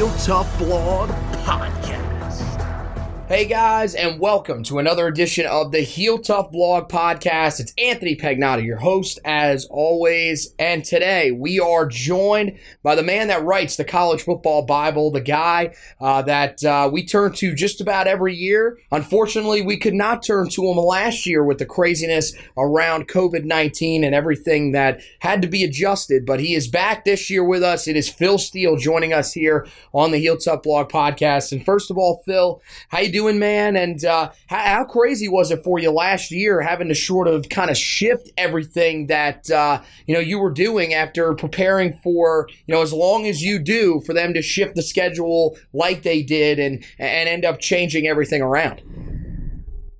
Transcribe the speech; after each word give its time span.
Is 0.00 0.26
Tough 0.26 0.58
Blog. 0.58 1.25
Hey 3.28 3.46
guys, 3.46 3.96
and 3.96 4.20
welcome 4.20 4.62
to 4.62 4.78
another 4.78 5.08
edition 5.08 5.46
of 5.46 5.72
the 5.72 5.80
Heel 5.80 6.16
Tough 6.16 6.52
Blog 6.52 6.88
Podcast. 6.88 7.58
It's 7.58 7.74
Anthony 7.76 8.14
Pagnotta, 8.14 8.64
your 8.64 8.76
host, 8.76 9.18
as 9.24 9.66
always. 9.68 10.54
And 10.60 10.84
today 10.84 11.32
we 11.32 11.58
are 11.58 11.88
joined 11.88 12.56
by 12.84 12.94
the 12.94 13.02
man 13.02 13.26
that 13.26 13.42
writes 13.42 13.74
the 13.74 13.84
College 13.84 14.22
Football 14.22 14.64
Bible, 14.64 15.10
the 15.10 15.20
guy 15.20 15.74
uh, 16.00 16.22
that 16.22 16.62
uh, 16.62 16.88
we 16.92 17.04
turn 17.04 17.32
to 17.32 17.52
just 17.52 17.80
about 17.80 18.06
every 18.06 18.32
year. 18.32 18.78
Unfortunately, 18.92 19.60
we 19.60 19.76
could 19.76 19.94
not 19.94 20.22
turn 20.22 20.48
to 20.50 20.62
him 20.64 20.76
last 20.76 21.26
year 21.26 21.42
with 21.42 21.58
the 21.58 21.66
craziness 21.66 22.32
around 22.56 23.08
COVID 23.08 23.42
19 23.42 24.04
and 24.04 24.14
everything 24.14 24.70
that 24.70 25.00
had 25.18 25.42
to 25.42 25.48
be 25.48 25.64
adjusted, 25.64 26.26
but 26.26 26.38
he 26.38 26.54
is 26.54 26.68
back 26.68 27.04
this 27.04 27.28
year 27.28 27.42
with 27.42 27.64
us. 27.64 27.88
It 27.88 27.96
is 27.96 28.08
Phil 28.08 28.38
Steele 28.38 28.76
joining 28.76 29.12
us 29.12 29.32
here 29.32 29.66
on 29.92 30.12
the 30.12 30.18
Heel 30.18 30.36
Tough 30.36 30.62
Blog 30.62 30.90
Podcast. 30.90 31.50
And 31.50 31.64
first 31.64 31.90
of 31.90 31.98
all, 31.98 32.22
Phil, 32.24 32.62
how 32.90 33.00
you 33.00 33.16
doing, 33.16 33.25
man? 33.34 33.76
And 33.76 34.04
uh, 34.04 34.30
how, 34.46 34.58
how 34.58 34.84
crazy 34.84 35.28
was 35.28 35.50
it 35.50 35.62
for 35.64 35.78
you 35.78 35.90
last 35.90 36.30
year 36.30 36.60
having 36.60 36.88
to 36.88 36.94
sort 36.94 37.28
of 37.28 37.48
kind 37.48 37.70
of 37.70 37.76
shift 37.76 38.30
everything 38.36 39.08
that 39.08 39.50
uh, 39.50 39.80
you 40.06 40.14
know 40.14 40.20
you 40.20 40.38
were 40.38 40.50
doing 40.50 40.94
after 40.94 41.34
preparing 41.34 41.98
for 42.02 42.48
you 42.66 42.74
know 42.74 42.82
as 42.82 42.92
long 42.92 43.26
as 43.26 43.42
you 43.42 43.58
do 43.58 44.00
for 44.06 44.12
them 44.12 44.32
to 44.34 44.42
shift 44.42 44.74
the 44.76 44.82
schedule 44.82 45.56
like 45.72 46.02
they 46.02 46.22
did 46.22 46.58
and 46.58 46.84
and 46.98 47.28
end 47.28 47.44
up 47.44 47.58
changing 47.58 48.06
everything 48.06 48.42
around? 48.42 48.82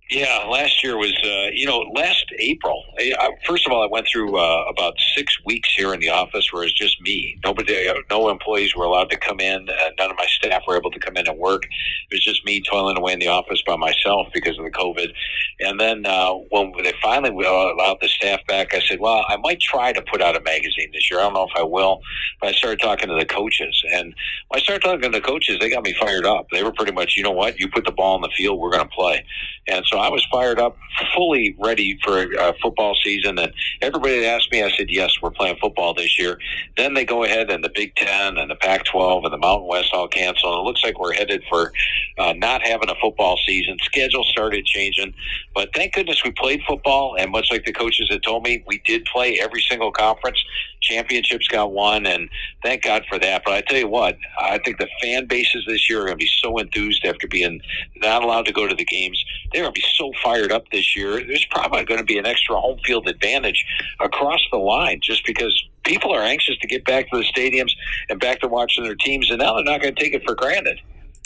Yeah, 0.09 0.45
last 0.49 0.85
year 0.85 0.97
was, 0.97 1.13
uh, 1.25 1.51
you 1.53 1.67
know, 1.67 1.79
last 1.93 2.27
April. 2.39 2.85
I, 2.97 3.31
first 3.45 3.67
of 3.67 3.73
all, 3.73 3.83
I 3.83 3.89
went 3.91 4.07
through 4.07 4.39
uh, 4.39 4.65
about 4.71 4.95
six 5.17 5.37
weeks 5.45 5.75
here 5.75 5.93
in 5.93 5.99
the 5.99 6.11
office 6.11 6.53
where 6.53 6.63
it's 6.63 6.75
just 6.75 7.01
me. 7.01 7.37
Nobody, 7.43 7.89
uh, 7.89 7.95
no 8.09 8.29
employees 8.29 8.77
were 8.77 8.85
allowed 8.85 9.11
to 9.11 9.17
come 9.17 9.41
in. 9.41 9.69
Uh, 9.69 9.91
none 9.99 10.13
of 10.13 10.17
my 10.17 10.27
staff 10.27 10.63
were 10.69 10.77
able 10.77 10.93
to 10.93 11.01
come 11.01 11.17
in 11.17 11.27
and 11.27 11.37
work. 11.37 11.65
It 11.65 12.15
was 12.15 12.23
just 12.23 12.45
me 12.45 12.63
toiling 12.63 12.97
away 12.97 13.15
in 13.15 13.19
the 13.19 13.27
office 13.27 13.61
by 13.67 13.75
myself 13.75 14.29
because 14.33 14.57
of 14.57 14.65
the 14.65 14.71
COVID. 14.71 15.13
And 15.59 15.81
then 15.81 16.07
uh, 16.07 16.35
when 16.51 16.73
they 16.85 16.95
finally 17.03 17.31
allowed 17.45 17.99
the 18.01 18.09
staff 18.09 18.47
back, 18.47 18.75
I 18.75 18.81
said, 18.81 19.01
well, 19.01 19.25
I 19.29 19.37
might 19.39 19.59
try 19.59 19.93
to 19.93 20.03
put 20.03 20.23
out 20.23 20.37
a 20.37 20.41
magazine 20.41 20.91
this 20.93 21.11
year. 21.11 21.19
I 21.19 21.25
don't 21.25 21.35
know 21.35 21.49
if 21.53 21.59
I 21.59 21.65
will. 21.65 22.01
But 22.41 22.51
I 22.51 22.53
started 22.53 22.79
talking 22.79 23.09
to 23.09 23.17
the 23.17 23.27
coaches. 23.27 23.83
And 23.93 24.15
when 24.49 24.61
I 24.61 24.63
started 24.63 24.83
talking 24.83 25.11
to 25.11 25.19
the 25.19 25.21
coaches, 25.21 25.59
they 25.59 25.69
got 25.69 25.83
me 25.83 25.95
fired 25.99 26.27
up. 26.27 26.47
They 26.53 26.63
were 26.63 26.73
pretty 26.73 26.93
much, 26.93 27.15
you 27.17 27.25
know 27.25 27.33
what, 27.33 27.59
you 27.59 27.69
put 27.69 27.85
the 27.85 27.91
ball 27.91 28.15
in 28.15 28.23
the 28.23 28.31
field, 28.37 28.61
we're 28.61 28.71
going 28.71 28.89
to 28.89 28.95
play. 28.95 29.25
And 29.69 29.85
so 29.87 29.96
I 29.99 30.09
was 30.09 30.27
fired 30.31 30.59
up, 30.59 30.77
fully 31.15 31.57
ready 31.59 31.99
for 32.05 32.23
a 32.23 32.55
football 32.63 32.97
season. 33.03 33.39
And 33.39 33.53
everybody 33.83 34.21
that 34.21 34.27
asked 34.27 34.53
me, 34.53 34.63
I 34.63 34.71
said, 34.71 34.87
yes, 34.89 35.13
we're 35.23 35.31
playing 35.31 35.57
football 35.61 35.95
this 35.95 36.19
year. 36.19 36.39
Then 36.77 36.95
they 36.95 37.05
go 37.05 37.25
ahead 37.25 37.51
and 37.51 37.63
the 37.63 37.71
Big 37.75 37.95
Ten 37.97 38.39
and 38.39 38.51
the 38.51 38.57
Pac 38.57 38.85
12 38.85 39.25
and 39.25 39.33
the 39.33 39.39
Mountain 39.39 39.69
West 39.69 39.93
all 39.93 40.09
cancel. 40.09 40.53
And 40.53 40.61
it 40.61 40.65
looks 40.65 40.85
like 40.85 40.99
we're 40.99 41.13
headed 41.13 41.43
for 41.49 41.73
uh, 42.19 42.33
not 42.35 42.63
having 42.63 42.91
a 42.91 42.95
football 43.01 43.39
season. 43.47 43.77
Schedule 43.83 44.25
started 44.25 44.65
changing. 44.65 45.15
But 45.55 45.71
thank 45.75 45.95
goodness 45.95 46.23
we 46.25 46.33
played 46.33 46.61
football. 46.67 47.17
And 47.19 47.31
much 47.31 47.51
like 47.51 47.65
the 47.65 47.73
coaches 47.73 48.09
had 48.11 48.23
told 48.23 48.45
me, 48.45 48.65
we 48.67 48.81
did 48.85 49.05
play 49.05 49.39
every 49.41 49.63
single 49.63 49.93
conference. 49.93 50.43
Championships 50.87 51.49
got 51.49 51.73
won. 51.73 52.07
And 52.07 52.29
thank 52.63 52.83
God 52.83 53.05
for 53.09 53.19
that. 53.19 53.43
But 53.45 53.55
I 53.55 53.61
tell 53.63 53.79
you 53.79 53.89
what, 53.89 54.17
I 54.41 54.59
think 54.59 54.79
the 54.79 54.89
fan 55.03 55.27
bases 55.27 55.65
this 55.67 55.89
year 55.89 56.01
are 56.01 56.07
going 56.07 56.19
to 56.19 56.25
be 56.25 56.31
so 56.41 56.59
enthused 56.59 57.05
after 57.05 57.27
being 57.27 57.61
not 57.97 58.23
allowed 58.23 58.47
to 58.47 58.53
go 58.53 58.67
to 58.67 58.75
the 58.75 58.85
games. 58.85 59.23
They're 59.53 59.63
going 59.63 59.75
to 59.75 59.81
be 59.81 59.87
so 59.95 60.13
fired 60.23 60.53
up 60.53 60.65
this 60.71 60.97
year. 60.97 61.25
There's 61.25 61.47
probably 61.51 61.85
going 61.85 62.01
to 62.01 62.07
be 62.07 62.19
an 62.19 62.27
extra 62.27 62.61
home 62.61 62.79
field 62.85 63.09
advantage 63.09 63.65
across 64.01 64.41
the 64.51 64.59
line 64.59 65.01
just 65.03 65.25
because 65.27 65.55
people 65.85 66.13
are 66.13 66.23
anxious 66.23 66.59
to 66.59 66.67
get 66.67 66.85
back 66.85 67.11
to 67.11 67.19
the 67.19 67.25
stadiums 67.25 67.73
and 68.09 68.21
back 68.21 68.41
to 68.41 68.49
watching 68.49 68.85
their 68.85 68.95
teams, 68.95 69.31
and 69.31 69.39
now 69.39 69.55
they're 69.55 69.65
not 69.65 69.81
going 69.81 69.95
to 69.95 70.03
take 70.03 70.15
it 70.15 70.23
for 70.27 70.35
granted. 70.35 70.81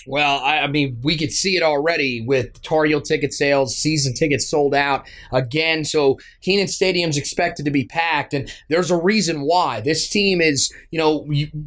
Well, 0.07 0.41
I, 0.41 0.61
I, 0.61 0.67
mean, 0.67 0.99
we 1.03 1.17
could 1.17 1.33
see 1.33 1.57
it 1.57 1.63
already 1.63 2.23
with 2.27 2.61
Tar 2.63 2.85
Heel 2.85 3.01
ticket 3.01 3.33
sales, 3.33 3.77
season 3.77 4.15
tickets 4.15 4.47
sold 4.47 4.75
out 4.75 5.07
again. 5.33 5.85
So 5.85 6.19
Kenan 6.41 6.69
Stadium's 6.69 7.17
expected 7.17 7.65
to 7.65 7.71
be 7.71 7.85
packed, 7.85 8.33
and 8.33 8.51
there's 8.69 8.91
a 8.91 8.97
reason 8.97 9.43
why. 9.43 9.81
This 9.81 10.09
team 10.09 10.41
is, 10.41 10.73
you 10.91 10.99
know, 10.99 11.27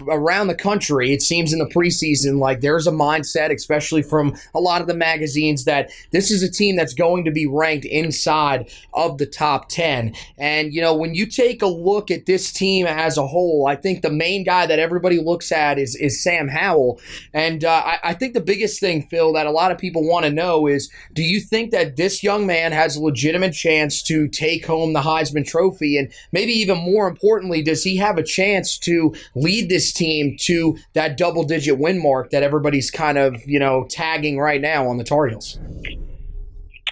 around 0.09 0.47
the 0.47 0.55
country. 0.55 1.13
It 1.13 1.21
seems 1.21 1.53
in 1.53 1.59
the 1.59 1.65
preseason 1.65 2.39
like 2.39 2.61
there's 2.61 2.87
a 2.87 2.91
mindset, 2.91 3.53
especially 3.53 4.01
from 4.01 4.35
a 4.55 4.59
lot 4.59 4.81
of 4.81 4.87
the 4.87 4.95
magazines, 4.95 5.65
that 5.65 5.91
this 6.11 6.31
is 6.31 6.41
a 6.41 6.51
team 6.51 6.75
that's 6.75 6.93
going 6.93 7.25
to 7.25 7.31
be 7.31 7.45
ranked 7.45 7.85
inside 7.85 8.71
of 8.93 9.17
the 9.17 9.25
top 9.25 9.69
ten. 9.69 10.15
And 10.37 10.73
you 10.73 10.81
know, 10.81 10.95
when 10.95 11.13
you 11.13 11.25
take 11.25 11.61
a 11.61 11.67
look 11.67 12.09
at 12.09 12.25
this 12.25 12.51
team 12.51 12.87
as 12.87 13.17
a 13.17 13.27
whole, 13.27 13.67
I 13.67 13.75
think 13.75 14.01
the 14.01 14.11
main 14.11 14.43
guy 14.43 14.65
that 14.65 14.79
everybody 14.79 15.19
looks 15.19 15.51
at 15.51 15.77
is 15.77 15.95
is 15.95 16.23
Sam 16.23 16.47
Howell, 16.47 16.99
and 17.33 17.63
uh, 17.63 17.83
I, 17.85 17.99
I 18.03 18.13
think 18.13 18.22
the 18.31 18.39
biggest 18.39 18.79
thing, 18.79 19.01
Phil, 19.09 19.33
that 19.33 19.45
a 19.45 19.51
lot 19.51 19.71
of 19.71 19.77
people 19.77 20.07
want 20.07 20.25
to 20.25 20.31
know 20.31 20.67
is 20.67 20.89
do 21.11 21.21
you 21.21 21.41
think 21.41 21.71
that 21.71 21.97
this 21.97 22.23
young 22.23 22.47
man 22.47 22.71
has 22.71 22.95
a 22.95 23.01
legitimate 23.01 23.51
chance 23.51 24.01
to 24.03 24.29
take 24.29 24.65
home 24.65 24.93
the 24.93 25.01
Heisman 25.01 25.45
Trophy? 25.45 25.97
And 25.97 26.09
maybe 26.31 26.53
even 26.53 26.77
more 26.77 27.07
importantly, 27.07 27.61
does 27.61 27.83
he 27.83 27.97
have 27.97 28.17
a 28.17 28.23
chance 28.23 28.77
to 28.79 29.13
lead 29.35 29.67
this 29.67 29.91
team 29.91 30.37
to 30.41 30.77
that 30.93 31.17
double 31.17 31.43
digit 31.43 31.77
win 31.77 32.01
mark 32.01 32.29
that 32.29 32.43
everybody's 32.43 32.89
kind 32.89 33.17
of, 33.17 33.35
you 33.45 33.59
know, 33.59 33.85
tagging 33.89 34.37
right 34.37 34.61
now 34.61 34.87
on 34.87 34.97
the 34.97 35.03
Tar 35.03 35.27
Heels? 35.27 35.59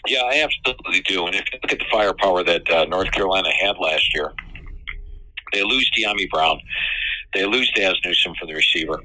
Yeah, 0.08 0.24
I 0.24 0.42
absolutely 0.44 1.02
do. 1.02 1.28
And 1.28 1.36
if 1.36 1.46
you 1.54 1.60
look 1.64 1.72
at 1.72 1.80
the 1.80 1.86
firepower 1.90 2.44
that 2.44 2.70
uh, 2.70 2.86
North 2.86 3.12
Carolina 3.12 3.50
had 3.62 3.78
last 3.80 4.14
year, 4.14 4.34
they 5.54 5.64
lose 5.64 5.90
Dyami 5.98 6.30
Brown. 6.30 6.60
They 7.34 7.46
lose 7.46 7.72
Dazz 7.76 7.96
Newsome 8.04 8.34
for 8.40 8.46
the 8.46 8.54
receiver 8.54 9.00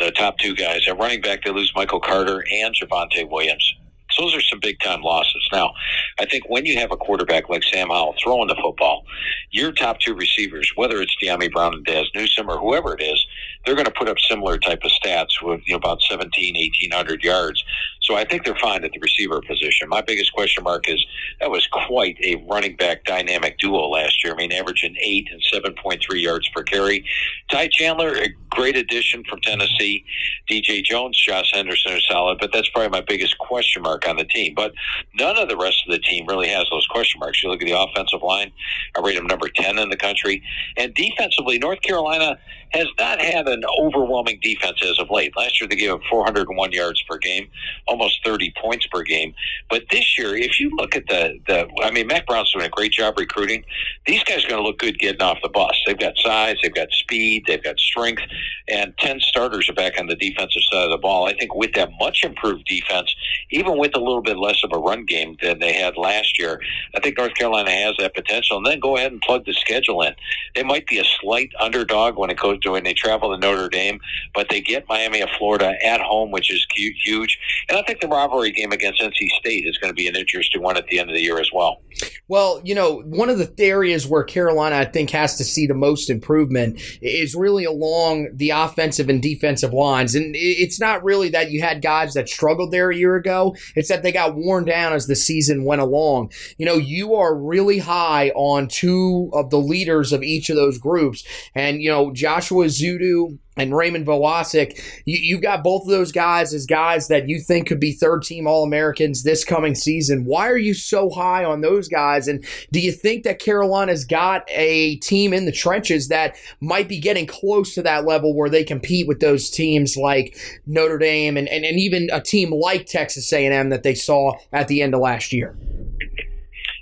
the 0.00 0.10
top 0.12 0.38
two 0.38 0.54
guys. 0.54 0.86
At 0.88 0.98
running 0.98 1.20
back, 1.20 1.44
they 1.44 1.50
lose 1.50 1.72
Michael 1.76 2.00
Carter 2.00 2.44
and 2.50 2.74
Javonte 2.74 3.28
Williams. 3.30 3.74
So 4.12 4.22
those 4.22 4.36
are 4.36 4.40
some 4.40 4.60
big 4.60 4.80
time 4.80 5.02
losses. 5.02 5.48
Now, 5.52 5.72
I 6.18 6.26
think 6.26 6.48
when 6.48 6.66
you 6.66 6.78
have 6.78 6.90
a 6.90 6.96
quarterback 6.96 7.48
like 7.48 7.62
Sam 7.62 7.88
Howell 7.88 8.16
throwing 8.22 8.48
the 8.48 8.56
football, 8.60 9.04
your 9.50 9.72
top 9.72 10.00
two 10.00 10.14
receivers, 10.14 10.72
whether 10.74 11.00
it's 11.00 11.14
Dyami 11.22 11.50
Brown 11.50 11.74
and 11.74 11.84
Dazz 11.84 12.06
Newsome 12.14 12.50
or 12.50 12.58
whoever 12.58 12.94
it 12.94 13.02
is, 13.02 13.24
they're 13.64 13.76
going 13.76 13.86
to 13.86 13.92
put 13.92 14.08
up 14.08 14.18
similar 14.18 14.58
type 14.58 14.80
of 14.84 14.90
stats 14.90 15.40
with 15.42 15.60
you 15.66 15.74
know, 15.74 15.76
about 15.76 16.02
17, 16.02 16.54
1800 16.54 17.22
yards. 17.22 17.62
So 18.10 18.16
I 18.16 18.24
think 18.24 18.44
they're 18.44 18.56
fine 18.56 18.82
at 18.82 18.90
the 18.90 18.98
receiver 18.98 19.40
position. 19.40 19.88
My 19.88 20.00
biggest 20.00 20.32
question 20.32 20.64
mark 20.64 20.88
is 20.88 21.06
that 21.38 21.48
was 21.48 21.64
quite 21.68 22.18
a 22.24 22.44
running 22.50 22.74
back 22.74 23.04
dynamic 23.04 23.56
duo 23.58 23.88
last 23.88 24.24
year. 24.24 24.32
I 24.32 24.36
mean, 24.36 24.50
averaging 24.50 24.96
eight 25.00 25.28
and 25.30 25.40
7.3 25.40 26.00
yards 26.20 26.48
per 26.48 26.64
carry. 26.64 27.04
Ty 27.52 27.68
Chandler, 27.68 28.16
a 28.16 28.30
great 28.50 28.74
addition 28.74 29.22
from 29.30 29.40
Tennessee. 29.42 30.04
DJ 30.50 30.82
Jones, 30.82 31.16
Josh 31.24 31.52
Henderson 31.54 31.92
are 31.92 32.00
solid, 32.00 32.38
but 32.40 32.50
that's 32.52 32.68
probably 32.70 32.88
my 32.88 33.00
biggest 33.00 33.38
question 33.38 33.82
mark 33.82 34.08
on 34.08 34.16
the 34.16 34.24
team. 34.24 34.54
But 34.56 34.72
none 35.14 35.38
of 35.38 35.48
the 35.48 35.56
rest 35.56 35.84
of 35.86 35.92
the 35.92 36.00
team 36.00 36.26
really 36.26 36.48
has 36.48 36.66
those 36.68 36.88
question 36.88 37.20
marks. 37.20 37.44
You 37.44 37.50
look 37.50 37.62
at 37.62 37.68
the 37.68 37.80
offensive 37.80 38.22
line, 38.22 38.50
I 38.96 39.00
rate 39.02 39.14
them 39.14 39.26
number 39.28 39.48
10 39.48 39.78
in 39.78 39.88
the 39.88 39.96
country. 39.96 40.42
And 40.76 40.92
defensively, 40.94 41.60
North 41.60 41.80
Carolina 41.82 42.38
has 42.72 42.86
not 42.98 43.20
had 43.20 43.48
an 43.48 43.62
overwhelming 43.80 44.38
defense 44.42 44.78
as 44.82 44.98
of 44.98 45.10
late. 45.10 45.36
Last 45.36 45.60
year 45.60 45.68
they 45.68 45.76
gave 45.76 45.90
up 45.90 46.00
401 46.08 46.72
yards 46.72 47.02
per 47.02 47.18
game, 47.18 47.48
almost 47.86 47.99
30 48.24 48.52
points 48.60 48.86
per 48.86 49.02
game. 49.02 49.34
But 49.68 49.84
this 49.90 50.18
year, 50.18 50.36
if 50.36 50.60
you 50.60 50.70
look 50.76 50.96
at 50.96 51.06
the, 51.08 51.38
the 51.46 51.68
I 51.82 51.90
mean, 51.90 52.06
Mack 52.06 52.26
Brown's 52.26 52.52
doing 52.52 52.66
a 52.66 52.68
great 52.68 52.92
job 52.92 53.18
recruiting. 53.18 53.64
These 54.06 54.24
guys 54.24 54.44
are 54.44 54.48
going 54.48 54.62
to 54.62 54.66
look 54.66 54.78
good 54.78 54.98
getting 54.98 55.22
off 55.22 55.38
the 55.42 55.48
bus. 55.48 55.76
They've 55.86 55.98
got 55.98 56.16
size, 56.18 56.56
they've 56.62 56.74
got 56.74 56.90
speed, 56.92 57.44
they've 57.46 57.62
got 57.62 57.78
strength, 57.78 58.22
and 58.68 58.96
10 58.98 59.20
starters 59.20 59.68
are 59.68 59.74
back 59.74 59.98
on 59.98 60.06
the 60.06 60.16
defensive 60.16 60.62
side 60.70 60.84
of 60.84 60.90
the 60.90 60.98
ball. 60.98 61.26
I 61.26 61.34
think 61.34 61.54
with 61.54 61.72
that 61.74 61.90
much 61.98 62.22
improved 62.22 62.66
defense, 62.66 63.14
even 63.50 63.78
with 63.78 63.96
a 63.96 64.00
little 64.00 64.22
bit 64.22 64.38
less 64.38 64.62
of 64.64 64.70
a 64.72 64.78
run 64.78 65.04
game 65.04 65.36
than 65.42 65.58
they 65.58 65.72
had 65.72 65.96
last 65.96 66.38
year, 66.38 66.60
I 66.94 67.00
think 67.00 67.18
North 67.18 67.34
Carolina 67.34 67.70
has 67.70 67.94
that 67.98 68.14
potential. 68.14 68.58
And 68.58 68.66
then 68.66 68.80
go 68.80 68.96
ahead 68.96 69.12
and 69.12 69.20
plug 69.20 69.44
the 69.44 69.54
schedule 69.54 70.02
in. 70.02 70.14
They 70.54 70.62
might 70.62 70.86
be 70.86 70.98
a 70.98 71.04
slight 71.20 71.50
underdog 71.58 72.16
when 72.16 72.30
it 72.30 72.38
goes 72.38 72.58
to 72.60 72.72
when 72.72 72.84
they 72.84 72.94
travel 72.94 73.34
to 73.34 73.38
Notre 73.38 73.68
Dame, 73.68 74.00
but 74.34 74.48
they 74.48 74.60
get 74.60 74.88
Miami 74.88 75.20
of 75.20 75.30
Florida 75.38 75.74
at 75.84 76.00
home, 76.00 76.30
which 76.30 76.50
is 76.50 76.66
huge. 76.74 77.38
And 77.68 77.78
I 77.78 77.82
think 77.82 77.89
the 77.98 78.06
rivalry 78.06 78.52
game 78.52 78.70
against 78.70 79.00
NC 79.00 79.28
State 79.40 79.66
is 79.66 79.76
going 79.78 79.90
to 79.90 79.94
be 79.94 80.06
an 80.06 80.14
interesting 80.14 80.62
one 80.62 80.76
at 80.76 80.86
the 80.86 81.00
end 81.00 81.10
of 81.10 81.16
the 81.16 81.22
year 81.22 81.40
as 81.40 81.50
well. 81.52 81.82
Well, 82.28 82.60
you 82.62 82.74
know, 82.76 83.00
one 83.00 83.28
of 83.28 83.38
the 83.38 83.52
areas 83.58 84.06
where 84.06 84.22
Carolina, 84.22 84.76
I 84.76 84.84
think, 84.84 85.10
has 85.10 85.36
to 85.38 85.44
see 85.44 85.66
the 85.66 85.74
most 85.74 86.10
improvement 86.10 86.80
is 87.02 87.34
really 87.34 87.64
along 87.64 88.28
the 88.34 88.50
offensive 88.50 89.08
and 89.08 89.20
defensive 89.20 89.72
lines. 89.72 90.14
And 90.14 90.34
it's 90.36 90.78
not 90.78 91.02
really 91.02 91.30
that 91.30 91.50
you 91.50 91.60
had 91.60 91.82
guys 91.82 92.14
that 92.14 92.28
struggled 92.28 92.70
there 92.70 92.90
a 92.90 92.96
year 92.96 93.16
ago, 93.16 93.56
it's 93.74 93.88
that 93.88 94.02
they 94.02 94.12
got 94.12 94.36
worn 94.36 94.64
down 94.64 94.92
as 94.92 95.06
the 95.06 95.16
season 95.16 95.64
went 95.64 95.80
along. 95.80 96.30
You 96.58 96.66
know, 96.66 96.76
you 96.76 97.14
are 97.16 97.34
really 97.34 97.78
high 97.78 98.30
on 98.30 98.68
two 98.68 99.30
of 99.32 99.50
the 99.50 99.58
leaders 99.58 100.12
of 100.12 100.22
each 100.22 100.50
of 100.50 100.56
those 100.56 100.78
groups. 100.78 101.24
And, 101.54 101.82
you 101.82 101.90
know, 101.90 102.12
Joshua 102.12 102.66
Ezeudu 102.66 103.38
and 103.60 103.76
Raymond 103.76 104.06
Vohasek, 104.06 104.80
you, 105.04 105.36
have 105.36 105.42
got 105.42 105.64
both 105.64 105.82
of 105.82 105.88
those 105.88 106.12
guys 106.12 106.54
as 106.54 106.66
guys 106.66 107.08
that 107.08 107.28
you 107.28 107.40
think 107.40 107.68
could 107.68 107.80
be 107.80 107.92
third 107.92 108.22
team 108.22 108.46
All 108.46 108.64
Americans 108.64 109.22
this 109.22 109.44
coming 109.44 109.74
season. 109.74 110.24
Why 110.24 110.48
are 110.48 110.58
you 110.58 110.74
so 110.74 111.10
high 111.10 111.44
on 111.44 111.60
those 111.60 111.88
guys? 111.88 112.28
And 112.28 112.44
do 112.72 112.80
you 112.80 112.92
think 112.92 113.24
that 113.24 113.38
Carolina's 113.38 114.04
got 114.04 114.44
a 114.48 114.96
team 114.96 115.32
in 115.32 115.44
the 115.44 115.52
trenches 115.52 116.08
that 116.08 116.36
might 116.60 116.88
be 116.88 116.98
getting 116.98 117.26
close 117.26 117.74
to 117.74 117.82
that 117.82 118.04
level 118.04 118.34
where 118.34 118.50
they 118.50 118.64
compete 118.64 119.06
with 119.06 119.20
those 119.20 119.50
teams 119.50 119.96
like 119.96 120.36
Notre 120.66 120.98
Dame 120.98 121.36
and, 121.36 121.48
and, 121.48 121.64
and 121.64 121.78
even 121.78 122.08
a 122.12 122.20
team 122.20 122.52
like 122.52 122.86
Texas 122.86 123.32
A&M 123.32 123.70
that 123.70 123.82
they 123.82 123.94
saw 123.94 124.32
at 124.52 124.68
the 124.68 124.82
end 124.82 124.94
of 124.94 125.00
last 125.00 125.32
year? 125.32 125.56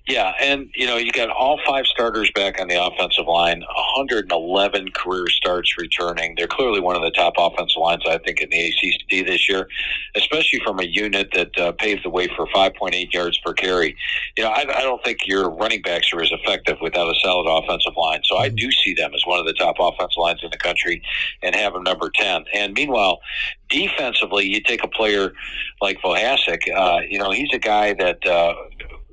Yeah, 0.09 0.33
and 0.41 0.71
you 0.75 0.87
know 0.87 0.97
you 0.97 1.13
got 1.13 1.29
all 1.29 1.61
five 1.67 1.85
starters 1.85 2.31
back 2.35 2.59
on 2.59 2.69
the 2.69 2.83
offensive 2.83 3.27
line, 3.27 3.61
111 3.61 4.93
career 4.93 5.27
starts 5.29 5.77
returning. 5.77 6.35
They're 6.35 6.47
clearly 6.47 6.81
one 6.81 6.97
of 6.97 7.03
the 7.03 7.11
top 7.11 7.35
offensive 7.37 7.77
lines, 7.79 8.05
I 8.09 8.17
think, 8.17 8.41
in 8.41 8.49
the 8.49 8.69
ACC 8.69 9.27
this 9.27 9.51
year, 9.51 9.69
especially 10.17 10.61
from 10.65 10.81
a 10.81 10.87
unit 10.87 11.33
that 11.35 11.59
uh, 11.59 11.73
paved 11.73 12.07
the 12.07 12.09
way 12.11 12.27
for 12.35 12.47
5.8 12.47 13.13
yards 13.13 13.37
per 13.45 13.53
carry. 13.53 13.95
You 14.39 14.45
know, 14.45 14.51
I, 14.51 14.61
I 14.61 14.81
don't 14.81 15.05
think 15.05 15.27
your 15.27 15.51
running 15.51 15.83
backs 15.83 16.11
are 16.15 16.23
as 16.23 16.33
effective 16.33 16.79
without 16.81 17.11
a 17.11 17.15
solid 17.21 17.47
offensive 17.47 17.93
line. 17.99 18.23
So 18.25 18.39
I 18.39 18.49
mm-hmm. 18.49 18.57
do 18.57 18.73
see 18.73 18.95
them 18.95 19.13
as 19.15 19.21
one 19.27 19.39
of 19.39 19.45
the 19.45 19.53
top 19.53 19.77
offensive 19.79 20.17
lines 20.17 20.41
in 20.43 20.49
the 20.51 20.57
country, 20.57 21.03
and 21.43 21.55
have 21.55 21.75
them 21.75 21.83
number 21.83 22.11
10. 22.15 22.47
And 22.55 22.73
meanwhile, 22.73 23.21
defensively, 23.69 24.47
you 24.47 24.63
take 24.63 24.83
a 24.83 24.89
player 24.89 25.35
like 25.83 26.01
Vohasek. 26.01 26.63
Uh, 26.75 27.01
you 27.07 27.19
know, 27.19 27.31
he's 27.31 27.53
a 27.53 27.59
guy 27.59 27.93
that. 27.93 28.27
Uh, 28.27 28.55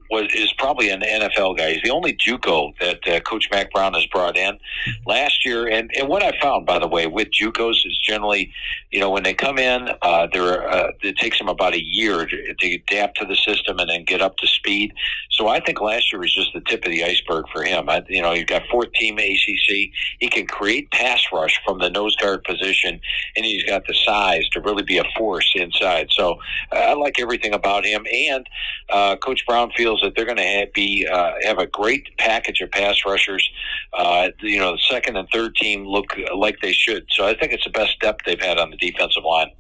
was 0.09 0.27
is 0.33 0.53
probably 0.53 0.89
an 0.89 1.01
NFL 1.01 1.57
guy. 1.57 1.73
He's 1.73 1.81
the 1.83 1.91
only 1.91 2.13
JUCO 2.13 2.73
that 2.79 3.07
uh, 3.07 3.19
Coach 3.21 3.49
Mack 3.51 3.71
Brown 3.71 3.93
has 3.93 4.05
brought 4.07 4.37
in 4.37 4.57
last 5.05 5.45
year. 5.45 5.67
And 5.67 5.91
and 5.97 6.07
what 6.07 6.23
I 6.23 6.37
found, 6.41 6.65
by 6.65 6.79
the 6.79 6.87
way, 6.87 7.07
with 7.07 7.29
JUCOs 7.29 7.85
is 7.85 7.97
generally, 8.03 8.51
you 8.91 8.99
know, 8.99 9.09
when 9.09 9.23
they 9.23 9.33
come 9.33 9.57
in, 9.57 9.89
uh, 10.01 10.27
they're 10.31 10.69
uh, 10.69 10.91
it 11.01 11.17
takes 11.17 11.37
them 11.37 11.49
about 11.49 11.73
a 11.73 11.83
year 11.83 12.25
to, 12.25 12.53
to 12.53 12.73
adapt 12.75 13.17
to 13.19 13.25
the 13.25 13.35
system 13.35 13.79
and 13.79 13.89
then 13.89 14.03
get 14.03 14.21
up 14.21 14.37
to 14.37 14.47
speed. 14.47 14.93
So 15.37 15.47
I 15.47 15.59
think 15.59 15.81
last 15.81 16.11
year 16.11 16.19
was 16.19 16.33
just 16.33 16.53
the 16.53 16.61
tip 16.61 16.85
of 16.85 16.91
the 16.91 17.03
iceberg 17.03 17.45
for 17.53 17.63
him. 17.63 17.89
I, 17.89 18.03
you 18.09 18.21
know, 18.21 18.33
you've 18.33 18.47
got 18.47 18.63
fourth 18.69 18.91
team 18.93 19.17
ACC. 19.17 19.91
He 20.19 20.29
can 20.29 20.45
create 20.45 20.91
pass 20.91 21.21
rush 21.31 21.59
from 21.65 21.79
the 21.79 21.89
nose 21.89 22.15
guard 22.17 22.43
position, 22.43 22.99
and 23.35 23.45
he's 23.45 23.63
got 23.63 23.87
the 23.87 23.93
size 23.93 24.47
to 24.49 24.61
really 24.61 24.83
be 24.83 24.97
a 24.97 25.05
force 25.17 25.51
inside. 25.55 26.09
So 26.11 26.37
I 26.71 26.93
like 26.93 27.19
everything 27.19 27.53
about 27.53 27.85
him. 27.85 28.05
And 28.11 28.47
uh, 28.89 29.15
Coach 29.17 29.45
Brown 29.47 29.71
feels 29.75 29.85
feels 29.85 30.01
that 30.01 30.15
they're 30.15 30.25
going 30.25 30.37
to 30.37 30.67
be 30.73 31.07
uh, 31.07 31.33
have 31.43 31.59
a 31.59 31.67
great 31.67 32.09
package 32.17 32.61
of 32.61 32.71
pass 32.71 32.97
rushers. 33.05 33.47
Uh, 33.93 34.29
you 34.41 34.59
know, 34.59 34.71
the 34.71 34.81
second 34.89 35.15
and 35.15 35.27
third 35.31 35.55
team 35.55 35.85
look 35.85 36.07
like 36.35 36.59
they 36.61 36.71
should. 36.71 37.05
So 37.11 37.27
I 37.27 37.35
think 37.35 37.53
it's 37.53 37.63
the 37.63 37.69
best 37.69 37.99
depth 37.99 38.21
they've 38.25 38.39
had 38.39 38.57
on 38.57 38.71
the 38.71 38.77
defensive 38.77 39.23
line. 39.23 39.51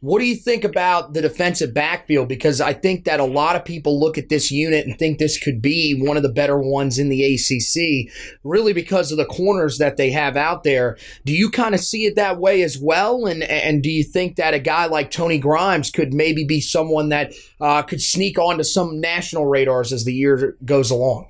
What 0.00 0.20
do 0.20 0.26
you 0.26 0.36
think 0.36 0.62
about 0.62 1.12
the 1.12 1.22
defensive 1.22 1.74
backfield? 1.74 2.28
Because 2.28 2.60
I 2.60 2.72
think 2.72 3.04
that 3.04 3.18
a 3.18 3.24
lot 3.24 3.56
of 3.56 3.64
people 3.64 3.98
look 3.98 4.16
at 4.16 4.28
this 4.28 4.48
unit 4.48 4.86
and 4.86 4.96
think 4.96 5.18
this 5.18 5.38
could 5.38 5.60
be 5.60 6.00
one 6.00 6.16
of 6.16 6.22
the 6.22 6.28
better 6.28 6.56
ones 6.56 7.00
in 7.00 7.08
the 7.08 7.24
ACC, 7.24 8.12
really 8.44 8.72
because 8.72 9.10
of 9.10 9.18
the 9.18 9.24
corners 9.24 9.78
that 9.78 9.96
they 9.96 10.12
have 10.12 10.36
out 10.36 10.62
there. 10.62 10.96
Do 11.24 11.32
you 11.32 11.50
kind 11.50 11.74
of 11.74 11.80
see 11.80 12.06
it 12.06 12.14
that 12.14 12.38
way 12.38 12.62
as 12.62 12.78
well? 12.78 13.26
And 13.26 13.42
and 13.42 13.82
do 13.82 13.90
you 13.90 14.04
think 14.04 14.36
that 14.36 14.54
a 14.54 14.60
guy 14.60 14.86
like 14.86 15.10
Tony 15.10 15.38
Grimes 15.38 15.90
could 15.90 16.14
maybe 16.14 16.44
be 16.44 16.60
someone 16.60 17.08
that 17.08 17.32
uh, 17.60 17.82
could 17.82 18.00
sneak 18.00 18.38
onto 18.38 18.62
some 18.62 19.00
national 19.00 19.46
radars 19.46 19.92
as 19.92 20.04
the 20.04 20.14
year 20.14 20.56
goes 20.64 20.92
along? 20.92 21.26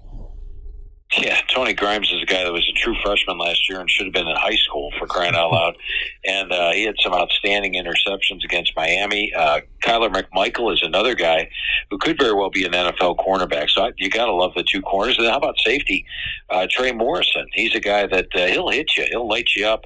Yeah, 1.17 1.41
Tony 1.49 1.73
Grimes 1.73 2.13
is 2.13 2.23
a 2.23 2.27
guy 2.27 2.45
that 2.45 2.53
was 2.53 2.69
a 2.69 2.79
true 2.79 2.95
freshman 3.03 3.39
last 3.39 3.67
year 3.67 3.81
and 3.81 3.89
should 3.89 4.05
have 4.05 4.13
been 4.13 4.29
in 4.29 4.37
high 4.37 4.57
school 4.57 4.93
for 4.99 5.07
crying 5.07 5.35
out 5.35 5.51
loud. 5.51 5.79
And 6.27 6.53
uh, 6.53 6.73
he 6.73 6.85
had 6.85 6.97
some 7.03 7.15
outstanding 7.15 7.73
interceptions 7.73 8.45
against 8.45 8.77
Miami. 8.77 9.33
Uh, 9.35 9.61
Kyler 9.83 10.13
McMichael 10.13 10.71
is 10.71 10.83
another 10.83 11.15
guy 11.15 11.49
who 11.91 11.97
could 11.97 12.19
very 12.19 12.35
well 12.35 12.51
be 12.51 12.67
an 12.67 12.73
NFL 12.73 13.17
cornerback. 13.17 13.71
So 13.71 13.85
I, 13.85 13.93
you 13.97 14.11
got 14.11 14.27
to 14.27 14.35
love 14.35 14.53
the 14.55 14.63
two 14.71 14.83
corners. 14.83 15.17
And 15.17 15.27
how 15.29 15.39
about 15.39 15.59
safety? 15.65 16.05
Uh, 16.51 16.67
Trey 16.71 16.93
Morrison. 16.93 17.47
He's 17.55 17.75
a 17.75 17.81
guy 17.81 18.07
that 18.07 18.27
uh, 18.35 18.47
he'll 18.49 18.69
hit 18.69 18.95
you, 18.99 19.07
he'll 19.11 19.27
light 19.27 19.49
you 19.57 19.67
up, 19.67 19.85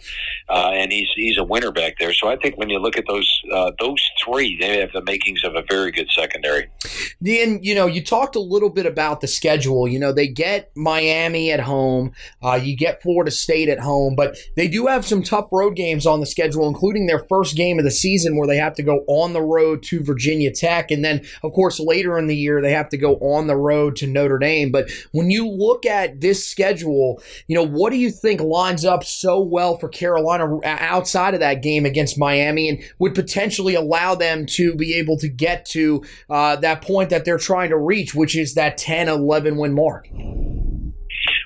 uh, 0.48 0.70
and 0.74 0.90
he's 0.90 1.08
he's 1.14 1.38
a 1.38 1.44
winner 1.44 1.70
back 1.70 1.98
there. 2.00 2.12
So 2.12 2.28
I 2.28 2.36
think 2.36 2.56
when 2.56 2.68
you 2.68 2.80
look 2.80 2.96
at 2.96 3.04
those 3.06 3.42
uh, 3.52 3.70
those 3.78 4.02
three, 4.24 4.56
they 4.60 4.80
have 4.80 4.92
the 4.92 5.02
makings 5.02 5.44
of 5.44 5.54
a 5.54 5.62
very 5.68 5.92
good 5.92 6.08
secondary. 6.10 6.68
Then 7.20 7.60
you 7.62 7.74
know 7.74 7.86
you 7.86 8.02
talked 8.02 8.34
a 8.34 8.40
little 8.40 8.70
bit 8.70 8.86
about 8.86 9.20
the 9.20 9.28
schedule. 9.28 9.86
You 9.86 9.98
know 9.98 10.12
they 10.12 10.26
get 10.28 10.70
Miami 10.76 11.11
Miami 11.12 11.50
at 11.50 11.60
home. 11.60 12.12
Uh, 12.42 12.58
you 12.62 12.76
get 12.76 13.02
Florida 13.02 13.30
State 13.30 13.68
at 13.68 13.78
home, 13.78 14.14
but 14.16 14.36
they 14.56 14.66
do 14.66 14.86
have 14.86 15.04
some 15.04 15.22
tough 15.22 15.48
road 15.52 15.76
games 15.76 16.06
on 16.06 16.20
the 16.20 16.26
schedule, 16.26 16.66
including 16.66 17.06
their 17.06 17.24
first 17.28 17.56
game 17.56 17.78
of 17.78 17.84
the 17.84 17.90
season 17.90 18.36
where 18.36 18.46
they 18.46 18.56
have 18.56 18.74
to 18.74 18.82
go 18.82 19.04
on 19.06 19.32
the 19.32 19.42
road 19.42 19.82
to 19.84 20.02
Virginia 20.02 20.50
Tech. 20.50 20.90
And 20.90 21.04
then, 21.04 21.24
of 21.42 21.52
course, 21.52 21.78
later 21.78 22.18
in 22.18 22.26
the 22.26 22.36
year, 22.36 22.62
they 22.62 22.72
have 22.72 22.88
to 22.90 22.96
go 22.96 23.16
on 23.16 23.46
the 23.46 23.56
road 23.56 23.96
to 23.96 24.06
Notre 24.06 24.38
Dame. 24.38 24.72
But 24.72 24.90
when 25.12 25.30
you 25.30 25.48
look 25.48 25.84
at 25.84 26.20
this 26.20 26.46
schedule, 26.46 27.22
you 27.46 27.56
know, 27.56 27.66
what 27.66 27.90
do 27.90 27.98
you 27.98 28.10
think 28.10 28.40
lines 28.40 28.84
up 28.84 29.04
so 29.04 29.40
well 29.40 29.76
for 29.76 29.88
Carolina 29.88 30.58
outside 30.64 31.34
of 31.34 31.40
that 31.40 31.62
game 31.62 31.84
against 31.84 32.18
Miami 32.18 32.68
and 32.68 32.82
would 32.98 33.14
potentially 33.14 33.74
allow 33.74 34.14
them 34.14 34.46
to 34.46 34.74
be 34.74 34.94
able 34.94 35.18
to 35.18 35.28
get 35.28 35.66
to 35.66 36.02
uh, 36.30 36.56
that 36.56 36.82
point 36.82 37.10
that 37.10 37.24
they're 37.24 37.38
trying 37.38 37.70
to 37.70 37.78
reach, 37.78 38.14
which 38.14 38.36
is 38.36 38.54
that 38.54 38.78
10 38.78 39.08
11 39.08 39.56
win 39.56 39.74
mark? 39.74 40.08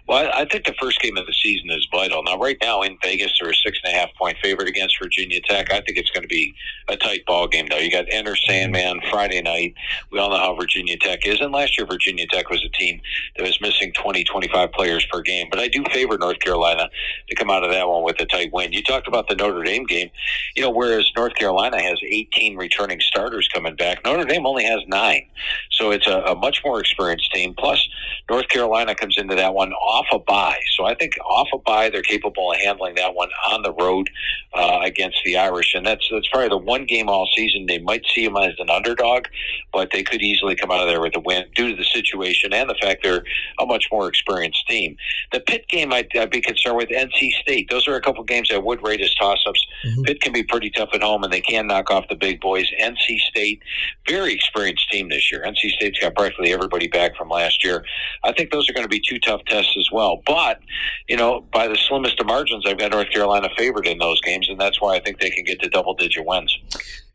Well, 0.09 0.31
I 0.33 0.45
think 0.45 0.65
the 0.67 0.75
first 0.81 1.01
game 1.01 1.17
of 1.17 1.27
the 1.27 1.33
season 1.33 1.69
is 1.71 1.89
vital. 1.91 2.23
Now, 2.23 2.39
right 2.39 2.57
now 2.63 2.83
in 2.83 2.97
Vegas, 3.03 3.37
they're 3.41 3.51
a 3.51 3.55
six 3.55 3.81
and 3.83 3.93
a 3.93 3.97
half 3.97 4.15
point 4.15 4.37
favorite 4.41 4.69
against 4.69 4.97
Virginia 5.03 5.41
Tech. 5.41 5.73
I 5.73 5.81
think 5.81 5.99
it's 5.99 6.11
going 6.11 6.23
to 6.23 6.29
be 6.29 6.55
a 6.89 6.97
tight 6.97 7.27
ball 7.27 7.49
game, 7.49 7.67
though. 7.69 7.79
You 7.79 7.91
got 7.91 8.05
Enter 8.11 8.37
Sandman 8.37 9.01
Friday 9.11 9.43
night. 9.43 9.75
We 10.13 10.21
all 10.21 10.31
know 10.31 10.37
how 10.37 10.55
Virginia 10.55 10.97
Tech 10.97 11.27
is. 11.27 11.41
And 11.41 11.53
last 11.53 11.77
year, 11.77 11.89
Virginia 11.89 12.25
Tech 12.29 12.51
was 12.51 12.65
a 12.65 12.69
team 12.69 13.01
that 13.37 13.43
was 13.45 13.61
missing 13.61 13.93
20, 13.95 14.23
25 14.23 14.71
players 14.73 15.05
per 15.11 15.23
game. 15.23 15.49
But 15.51 15.59
I 15.59 15.67
do 15.67 15.83
favor 15.93 16.17
North 16.17 16.39
Carolina 16.39 16.89
to 17.29 17.35
come 17.35 17.51
out 17.51 17.65
of 17.65 17.73
that 17.73 17.89
one 17.89 18.05
with 18.05 18.21
a 18.21 18.27
tight 18.27 18.53
win. 18.53 18.73
You 18.73 18.85
talked 18.85 19.09
about 19.09 19.29
the 19.29 19.35
Notre 19.35 19.65
Dame 19.65 19.87
game. 19.87 20.11
You 20.55 20.63
know, 20.63 20.71
whereas 20.71 21.11
North 21.17 21.35
Carolina 21.35 21.83
has 21.83 21.99
18 22.09 22.57
returning 22.57 23.01
starters 23.01 23.49
coming 23.49 23.75
back, 23.75 24.05
Notre 24.05 24.25
Dame 24.25 24.47
only 24.47 24.65
has 24.65 24.81
nine. 24.87 25.27
So 25.73 25.91
it's 25.91 26.07
a, 26.07 26.21
a 26.21 26.37
much 26.37 26.63
more 26.65 26.79
experienced 26.79 27.33
team. 27.33 27.55
Plus, 27.59 27.89
North 28.31 28.49
Carolina 28.49 28.95
comes 28.95 29.17
into 29.19 29.35
that 29.35 29.55
one 29.55 29.73
off 29.73 30.07
a 30.13 30.19
bye. 30.19 30.61
So 30.77 30.85
I 30.85 30.95
think 30.95 31.15
off 31.25 31.49
a 31.55 31.59
bye, 31.59 31.91
they're 31.91 32.03
capable 32.03 32.53
of 32.53 32.59
handling 32.59 32.95
that 32.97 33.15
one 33.15 33.31
on 33.51 33.63
the 33.63 33.73
road 33.73 34.11
uh, 34.55 34.81
against 34.83 35.19
the 35.25 35.37
Irish. 35.37 35.75
And 35.75 35.87
that's, 35.87 36.09
that's 36.11 36.29
probably 36.29 36.49
the 36.49 36.59
one 36.59 36.87
game 36.87 37.09
all 37.09 37.29
season 37.37 37.67
they 37.67 37.79
might 37.79 38.05
see 38.15 38.25
them 38.25 38.37
as 38.37 38.55
an 38.59 38.71
underdog, 38.71 39.27
but 39.73 39.91
they 39.93 40.03
could 40.03 40.23
easily 40.23 40.55
come 40.55 40.71
out 40.71 40.81
of 40.81 40.89
there 40.89 41.01
with 41.01 41.17
a 41.17 41.21
win 41.21 41.45
due 41.55 41.71
to 41.71 41.77
the 41.77 41.85
situation 41.85 42.53
and 42.53 42.69
the 42.69 42.75
fact 42.81 43.03
they're 43.03 43.25
a 43.61 43.67
much 43.67 43.87
more 43.91 44.09
experienced 44.09 44.67
team. 44.69 44.97
The 45.33 45.41
Pitt 45.41 45.69
game, 45.69 45.93
I'd, 45.93 46.09
I'd 46.17 46.31
be 46.31 46.41
concerned 46.41 46.77
with 46.77 46.89
NC 46.89 47.33
State. 47.33 47.71
Those 47.71 47.87
are 47.89 47.97
a 47.97 48.01
couple 48.01 48.23
games 48.25 48.51
I 48.53 48.59
would 48.59 48.87
rate 48.87 49.01
as 49.01 49.15
toss 49.15 49.39
ups. 49.47 49.65
Mm-hmm. 49.87 50.03
Pitt 50.03 50.21
can 50.21 50.33
be 50.33 50.43
pretty 50.43 50.71
tough 50.71 50.91
at 50.93 51.03
home, 51.03 51.25
and 51.25 51.33
they 51.33 51.41
can 51.41 51.67
knock 51.67 51.91
off 51.91 52.09
the 52.09 52.15
big 52.15 52.41
boys. 52.41 52.71
NC 52.81 53.19
State, 53.19 53.63
very 54.09 54.33
experienced 54.33 54.91
team 54.91 55.09
this 55.09 55.31
year. 55.31 55.43
NC 55.47 55.71
State's 55.73 55.99
got 55.99 56.15
practically 56.15 56.53
everybody 56.53 56.89
back 56.89 57.17
from 57.17 57.29
last 57.29 57.65
year. 57.65 57.85
I 58.25 58.33
think 58.33 58.51
those 58.51 58.69
are 58.69 58.73
going 58.73 58.85
to 58.85 58.89
be 58.89 59.01
two 59.01 59.19
tough 59.19 59.45
tests 59.47 59.77
as 59.79 59.91
well. 59.93 60.23
But, 60.27 60.61
you 61.09 61.17
know, 61.17 61.41
by 61.53 61.69
the 61.69 61.77
slimmest 61.77 62.21
of 62.21 62.27
margins, 62.27 62.65
I've 62.67 62.79
got 62.79 62.91
North 62.91 63.11
Carolina 63.11 63.49
favored 63.57 63.87
in 63.87 63.99
those 63.99 64.21
games, 64.21 64.49
and 64.49 64.61
that's 64.61 64.81
why 64.81 64.97
I 64.97 65.01
think 65.01 65.21
they 65.21 65.31
can 65.31 65.45
get 65.45 65.61
to 65.61 65.69
double 65.69 65.95
digit 65.95 66.25
wins. 66.25 66.57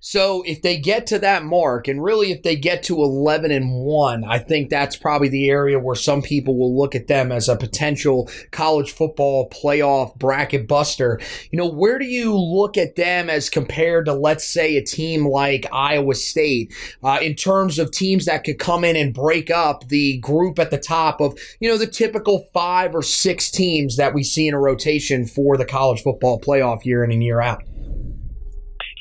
So 0.04 0.42
if 0.48 0.64
they 0.64 0.78
get 0.78 1.06
to 1.08 1.20
that 1.20 1.46
mark, 1.46 1.88
and 1.88 2.04
really 2.04 2.32
if 2.32 2.42
they 2.42 2.56
get 2.56 2.82
to 2.84 2.96
11 2.96 3.52
and 3.52 3.72
1, 3.72 4.24
I 4.24 4.40
think 4.40 4.70
that's 4.70 4.96
probably 4.96 5.30
the 5.30 5.48
area 5.48 5.78
where 5.78 5.96
some 5.96 6.24
people 6.24 6.58
will 6.58 6.76
look 6.76 6.96
at 6.96 7.06
them 7.06 7.32
as 7.32 7.48
a 7.48 7.56
potential 7.56 8.28
college 8.50 8.92
football 8.92 9.48
playoff 9.50 10.18
bracket 10.18 10.68
buster. 10.68 11.20
You 11.52 11.58
know, 11.60 11.70
where 11.70 12.00
do 12.00 12.06
you 12.06 12.36
look 12.36 12.78
at 12.78 12.96
them 12.96 13.30
as 13.30 13.48
compared 13.48 14.06
to, 14.06 14.14
let's 14.14 14.44
say, 14.44 14.76
a 14.76 14.84
team 14.84 15.28
like 15.28 15.68
Iowa 15.72 16.16
State 16.16 16.74
uh, 17.04 17.20
in 17.22 17.36
terms 17.36 17.78
of 17.78 17.92
teams 17.92 18.26
that 18.26 18.44
could 18.44 18.58
come 18.58 18.84
in 18.84 18.96
and 18.96 19.14
break 19.14 19.52
up 19.52 19.88
the 19.90 20.18
group 20.18 20.58
at 20.58 20.72
the 20.72 20.80
top 20.80 21.22
of, 21.22 21.38
you 21.60 21.70
know, 21.70 21.78
the 21.78 21.86
typical 21.86 22.50
five 22.54 22.96
or 22.96 23.04
six 23.04 23.52
teams 23.52 23.98
that 23.98 24.16
we 24.16 24.24
see 24.24 24.48
in 24.48 24.56
a 24.56 24.60
rotation 24.60 25.28
for 25.28 25.58
the 25.58 25.66
college 25.66 26.02
football 26.02 26.42
playoff 26.42 26.86
year 26.86 27.04
in 27.04 27.12
and 27.12 27.24
year 27.24 27.40
out? 27.40 27.62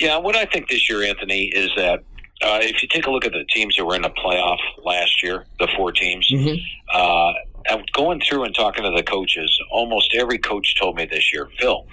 Yeah, 0.01 0.17
what 0.17 0.35
I 0.35 0.47
think 0.47 0.69
this 0.69 0.89
year, 0.89 1.03
Anthony, 1.03 1.45
is 1.45 1.71
that 1.77 2.01
uh, 2.43 2.59
if 2.63 2.83
you 2.83 2.89
take 2.89 3.07
a 3.07 3.11
look 3.11 3.27
at 3.27 3.33
the 3.33 3.45
teams 3.51 3.77
that 3.77 3.85
were 3.85 3.95
in 3.95 4.03
the 4.03 4.11
playoff 4.11 4.59
last 4.83 5.23
year, 5.23 5.45
the 5.59 5.69
four 5.77 5.93
teams, 5.93 6.27
mm-hmm. 6.33 6.57
uh, 6.93 7.33
going 7.93 8.21
through 8.21 8.45
and 8.45 8.55
talking 8.55 8.83
to 8.83 8.91
the 8.91 9.03
coaches, 9.03 9.61
almost 9.71 10.15
every 10.15 10.39
coach 10.39 10.75
told 10.79 10.97
me 10.97 11.05
this 11.05 11.33
year, 11.35 11.49
Phil, 11.59 11.87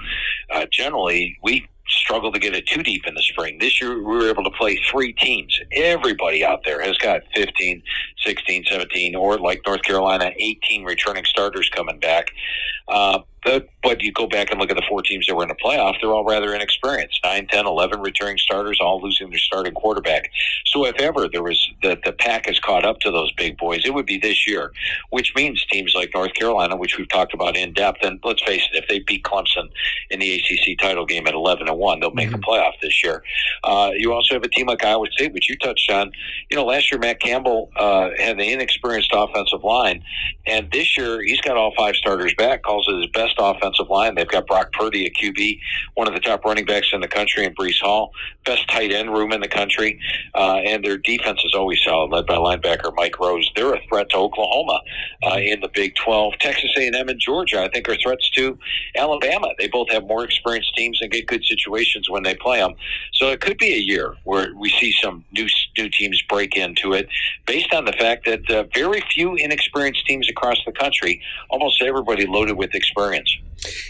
uh, 0.54 0.66
generally 0.72 1.38
we 1.44 1.68
struggle 1.90 2.32
to 2.32 2.40
get 2.40 2.54
it 2.54 2.66
too 2.68 2.84
deep 2.84 3.06
in 3.06 3.14
the 3.14 3.22
spring. 3.22 3.58
This 3.60 3.82
year 3.82 3.98
we 3.98 4.04
were 4.04 4.30
able 4.30 4.44
to 4.44 4.52
play 4.52 4.80
three 4.90 5.14
teams. 5.14 5.60
Everybody 5.72 6.44
out 6.44 6.62
there 6.66 6.82
has 6.82 6.98
got 6.98 7.22
15, 7.36 7.82
16, 8.26 8.66
17, 8.70 9.16
or 9.16 9.38
like 9.38 9.62
North 9.66 9.84
Carolina, 9.84 10.32
18 10.38 10.84
returning 10.84 11.26
starters 11.26 11.70
coming 11.70 12.00
back. 12.00 12.32
Uh, 12.88 13.20
but 13.84 14.02
you 14.02 14.12
go 14.12 14.28
back 14.28 14.52
and 14.52 14.60
look 14.60 14.70
at 14.70 14.76
the 14.76 14.84
four 14.90 15.02
teams 15.02 15.26
that 15.28 15.36
were 15.36 15.44
in 15.44 15.50
the 15.50 15.56
playoff, 15.56 15.96
they're 16.02 16.14
all 16.14 16.26
rather 16.26 16.54
inexperienced. 16.54 17.22
9, 17.24 17.48
10, 17.48 17.66
11 17.66 18.02
returning 18.02 18.38
starters, 18.38 18.80
all 18.82 19.02
losing 19.02 19.30
their 19.30 19.40
starting 19.40 19.74
quarterback. 19.74 20.30
So 20.66 20.86
if 20.86 20.96
ever 21.00 21.30
there 21.30 21.44
was 21.44 21.70
the, 21.82 21.98
the 22.04 22.12
pack 22.12 22.48
has 22.48 22.60
caught 22.60 22.84
up 22.84 23.00
to 23.00 23.12
those 23.12 23.32
big 23.34 23.58
boys, 23.58 23.84
it 23.86 23.94
would 23.94 24.06
be 24.06 24.18
this 24.18 24.48
year, 24.48 24.72
which 25.12 25.34
means 25.36 25.66
teams 25.66 25.94
like 25.96 26.12
North 26.14 26.34
Carolina, 26.34 26.76
which 26.76 26.98
we've 26.98 27.08
talked 27.08 27.34
about 27.34 27.56
in 27.56 27.74
depth, 27.74 28.00
and 28.04 28.20
let's 28.24 28.44
face 28.44 28.68
it, 28.74 28.84
if 28.84 28.90
they 28.90 29.00
beat 29.00 29.24
Clemson 29.24 29.70
in 30.10 30.20
the 30.20 30.36
ACC 30.36 30.78
title 30.78 31.06
game 31.06 31.28
at 31.28 31.34
11 31.34 31.68
and 31.68 31.78
1, 31.78 32.00
they'll 32.00 32.12
make 32.12 32.30
mm-hmm. 32.30 32.38
the 32.38 32.46
playoff 32.46 32.74
this 32.82 33.04
year. 33.04 33.24
Uh, 33.64 33.92
you 33.96 34.12
also 34.12 34.36
have 34.36 34.44
a 34.44 34.50
team 34.50 34.68
like 34.68 34.84
Iowa 34.84 35.06
State, 35.12 35.34
which 35.34 35.50
you 35.50 35.56
touched 35.58 35.90
on. 35.90 36.12
You 36.50 36.58
know, 36.58 36.66
last 36.66 36.92
year 36.92 37.00
Matt 37.00 37.22
Campbell 37.22 37.72
uh, 37.78 38.10
had 38.18 38.36
an 38.36 38.42
inexperienced 38.42 39.12
offensive 39.14 39.64
line, 39.64 40.04
and 40.46 40.70
this 40.72 40.98
year 40.98 41.22
he's 41.22 41.42
got 41.42 41.56
all 41.56 41.74
five 41.78 41.96
starters 41.96 42.34
back, 42.38 42.64
calls 42.64 42.77
it 42.88 42.98
his 42.98 43.08
best 43.08 43.36
offensive 43.40 43.90
line. 43.90 44.16
They've 44.16 44.28
got 44.28 44.48
Brock 44.48 44.72
Purdy 44.74 45.06
at 45.06 45.14
QB, 45.14 45.60
one 45.96 46.08
of 46.08 46.14
the 46.14 46.20
top 46.20 46.46
running 46.46 46.66
backs 46.66 46.90
in 46.94 47.02
the 47.02 47.08
country, 47.08 47.46
and 47.46 47.56
Breece 47.56 47.82
Hall, 47.82 48.12
best 48.46 48.68
tight 48.70 48.92
end 48.92 49.14
room 49.14 49.32
in 49.32 49.42
the 49.42 49.48
country. 49.48 50.00
Uh, 50.36 50.58
and 50.58 50.84
their 50.84 50.98
defense 50.98 51.42
is 51.44 51.54
always 51.56 51.80
solid, 51.84 52.12
led 52.12 52.26
by 52.26 52.36
linebacker 52.36 52.92
Mike 52.96 53.20
Rose. 53.20 53.50
They're 53.56 53.74
a 53.74 53.82
threat 53.88 54.10
to 54.10 54.18
Oklahoma 54.18 54.80
uh, 55.26 55.38
in 55.38 55.62
the 55.62 55.70
Big 55.74 55.96
12. 55.96 56.34
Texas 56.40 56.72
A&M 56.78 57.10
and 57.10 57.20
Georgia, 57.20 57.64
I 57.64 57.70
think, 57.70 57.88
are 57.90 57.98
threats 57.98 58.30
to 58.32 58.58
Alabama. 58.96 59.48
They 59.58 59.68
both 59.68 59.90
have 59.92 60.04
more 60.04 60.24
experienced 60.24 60.76
teams 60.76 61.02
and 61.02 61.12
get 61.12 61.28
good 61.28 61.44
situations 61.46 62.10
when 62.10 62.24
they 62.24 62.36
play 62.36 62.60
them. 62.60 62.74
So 63.14 63.30
it 63.30 63.42
could 63.42 63.58
be 63.58 63.74
a 63.74 63.80
year 63.80 64.16
where 64.24 64.54
we 64.56 64.70
see 64.70 64.94
some 65.02 65.24
new 65.32 65.48
new 65.78 65.90
teams 65.90 66.22
break 66.30 66.56
into 66.56 66.94
it, 66.94 67.08
based 67.46 67.74
on 67.74 67.86
the 67.86 67.94
fact 67.94 68.26
that 68.26 68.50
uh, 68.50 68.64
very 68.74 69.02
few 69.14 69.36
inexperienced 69.36 70.06
teams 70.06 70.30
across 70.30 70.58
the 70.66 70.72
country, 70.72 71.22
almost 71.50 71.82
everybody 71.82 72.26
loaded 72.26 72.58
with 72.58 72.74
experience. 72.74 73.38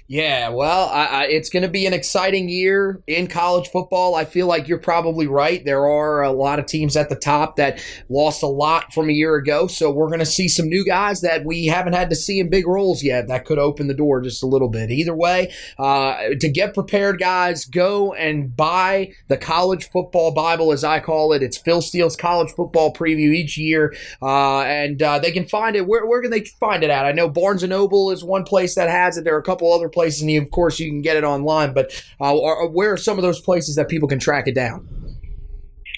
Yeah, 0.07 0.49
well, 0.49 0.87
I, 0.89 1.05
I, 1.05 1.23
it's 1.25 1.49
going 1.49 1.63
to 1.63 1.69
be 1.69 1.85
an 1.85 1.93
exciting 1.93 2.47
year 2.47 3.01
in 3.07 3.27
college 3.27 3.67
football. 3.67 4.15
I 4.15 4.25
feel 4.25 4.47
like 4.47 4.67
you're 4.67 4.77
probably 4.77 5.27
right. 5.27 5.63
There 5.63 5.85
are 5.85 6.23
a 6.23 6.31
lot 6.31 6.59
of 6.59 6.65
teams 6.65 6.95
at 6.95 7.09
the 7.09 7.15
top 7.15 7.57
that 7.57 7.83
lost 8.09 8.43
a 8.43 8.47
lot 8.47 8.93
from 8.93 9.09
a 9.09 9.13
year 9.13 9.35
ago, 9.35 9.67
so 9.67 9.91
we're 9.91 10.07
going 10.07 10.19
to 10.19 10.25
see 10.25 10.47
some 10.47 10.67
new 10.67 10.85
guys 10.85 11.21
that 11.21 11.43
we 11.43 11.65
haven't 11.65 11.93
had 11.93 12.09
to 12.09 12.15
see 12.15 12.39
in 12.39 12.49
big 12.49 12.67
roles 12.67 13.03
yet. 13.03 13.27
That 13.27 13.45
could 13.45 13.59
open 13.59 13.87
the 13.87 13.93
door 13.93 14.21
just 14.21 14.43
a 14.43 14.47
little 14.47 14.69
bit. 14.69 14.91
Either 14.91 15.15
way, 15.15 15.51
uh, 15.77 16.17
to 16.39 16.49
get 16.49 16.73
prepared, 16.73 17.19
guys, 17.19 17.65
go 17.65 18.13
and 18.13 18.55
buy 18.55 19.11
the 19.27 19.37
College 19.37 19.89
Football 19.89 20.33
Bible, 20.33 20.71
as 20.71 20.83
I 20.83 21.01
call 21.01 21.33
it. 21.33 21.43
It's 21.43 21.57
Phil 21.57 21.81
Steele's 21.81 22.15
college 22.15 22.51
football 22.51 22.93
preview 22.93 23.33
each 23.33 23.57
year, 23.57 23.93
uh, 24.21 24.61
and 24.61 25.01
uh, 25.01 25.19
they 25.19 25.31
can 25.31 25.45
find 25.45 25.75
it. 25.75 25.87
Where, 25.87 26.05
where 26.05 26.21
can 26.21 26.31
they 26.31 26.45
find 26.59 26.83
it 26.83 26.89
at? 26.89 27.05
I 27.05 27.11
know 27.11 27.27
Barnes 27.29 27.63
and 27.63 27.71
Noble 27.71 28.11
is 28.11 28.23
one 28.23 28.43
place 28.43 28.75
that 28.75 28.89
has 28.89 29.17
it. 29.17 29.23
There 29.23 29.35
are 29.35 29.39
a 29.39 29.43
couple 29.43 29.56
couple 29.57 29.73
other 29.73 29.89
places, 29.89 30.21
and 30.21 30.31
of 30.37 30.51
course 30.51 30.79
you 30.79 30.89
can 30.89 31.01
get 31.01 31.17
it 31.17 31.23
online. 31.23 31.73
But 31.73 32.03
uh, 32.19 32.35
where 32.67 32.93
are 32.93 32.97
some 32.97 33.17
of 33.17 33.23
those 33.23 33.41
places 33.41 33.75
that 33.75 33.89
people 33.89 34.07
can 34.07 34.19
track 34.19 34.47
it 34.47 34.53
down? 34.53 34.87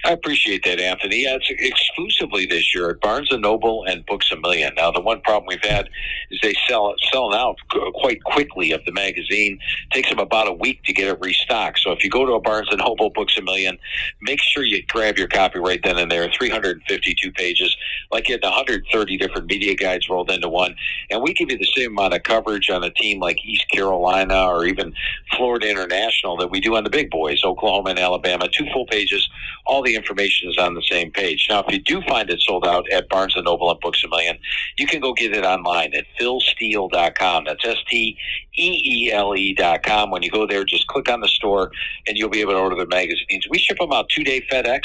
I 0.09 0.13
appreciate 0.13 0.63
that, 0.63 0.79
Anthony. 0.79 1.21
Yeah, 1.21 1.35
it's 1.35 1.51
exclusively 1.51 2.47
this 2.47 2.73
year 2.73 2.89
at 2.89 2.99
Barnes 2.99 3.31
and 3.31 3.43
Noble 3.43 3.85
and 3.85 4.03
Books 4.07 4.31
a 4.31 4.37
Million. 4.37 4.73
Now, 4.73 4.89
the 4.89 5.01
one 5.01 5.21
problem 5.21 5.45
we've 5.47 5.63
had 5.63 5.87
is 6.31 6.39
they 6.41 6.55
sell 6.67 6.95
selling 7.11 7.37
out 7.37 7.57
quite 7.93 8.23
quickly 8.23 8.71
of 8.71 8.83
the 8.85 8.91
magazine. 8.91 9.59
It 9.85 9.93
takes 9.93 10.09
them 10.09 10.17
about 10.17 10.47
a 10.47 10.51
week 10.51 10.81
to 10.85 10.93
get 10.93 11.09
it 11.09 11.19
restocked. 11.21 11.77
So 11.77 11.91
if 11.91 12.03
you 12.03 12.09
go 12.09 12.25
to 12.25 12.33
a 12.33 12.41
Barnes 12.41 12.69
and 12.71 12.79
Noble 12.79 13.11
Books 13.11 13.37
a 13.37 13.43
Million, 13.43 13.77
make 14.19 14.41
sure 14.41 14.63
you 14.63 14.81
grab 14.87 15.19
your 15.19 15.27
copy 15.27 15.59
right 15.59 15.79
then 15.83 15.99
and 15.99 16.09
there. 16.09 16.27
352 16.27 17.31
pages, 17.33 17.77
like 18.11 18.29
you 18.29 18.33
had 18.33 18.41
130 18.41 19.15
different 19.17 19.45
media 19.45 19.75
guides 19.75 20.09
rolled 20.09 20.31
into 20.31 20.49
one, 20.49 20.73
and 21.11 21.21
we 21.21 21.35
give 21.35 21.51
you 21.51 21.57
the 21.59 21.71
same 21.75 21.91
amount 21.91 22.15
of 22.15 22.23
coverage 22.23 22.71
on 22.71 22.83
a 22.83 22.89
team 22.89 23.19
like 23.19 23.45
East 23.45 23.69
Carolina 23.69 24.47
or 24.47 24.65
even 24.65 24.91
Florida 25.37 25.69
International 25.69 26.35
that 26.37 26.49
we 26.49 26.59
do 26.59 26.75
on 26.75 26.83
the 26.83 26.89
big 26.89 27.11
boys, 27.11 27.43
Oklahoma 27.43 27.91
and 27.91 27.99
Alabama. 27.99 28.47
Two 28.47 28.65
full 28.73 28.87
pages, 28.87 29.29
all 29.67 29.83
the 29.83 29.98
information 29.99 30.49
is 30.49 30.57
on 30.57 30.73
the 30.73 30.81
same 30.81 31.11
page. 31.11 31.47
Now, 31.49 31.63
if 31.65 31.71
you 31.71 31.79
do 31.79 32.01
find 32.07 32.29
it 32.29 32.41
sold 32.41 32.65
out 32.65 32.89
at 32.91 33.07
Barnes 33.09 33.35
& 33.35 33.43
Noble 33.43 33.69
and 33.69 33.79
Books 33.79 34.03
A 34.03 34.07
Million, 34.07 34.39
you 34.77 34.87
can 34.87 34.99
go 34.99 35.13
get 35.13 35.33
it 35.35 35.45
online 35.45 35.93
at 35.93 36.05
philsteele.com. 36.19 37.43
That's 37.45 37.63
S-T-E-E-L-E 37.63 39.53
dot 39.55 39.83
com. 39.83 40.09
When 40.11 40.23
you 40.23 40.31
go 40.31 40.47
there, 40.47 40.63
just 40.63 40.87
click 40.87 41.09
on 41.09 41.21
the 41.21 41.27
store, 41.27 41.71
and 42.07 42.17
you'll 42.17 42.29
be 42.29 42.41
able 42.41 42.53
to 42.53 42.59
order 42.59 42.75
the 42.75 42.87
magazines. 42.87 43.45
We 43.49 43.59
ship 43.59 43.77
them 43.77 43.91
out 43.91 44.09
two-day 44.09 44.47
FedEx, 44.51 44.81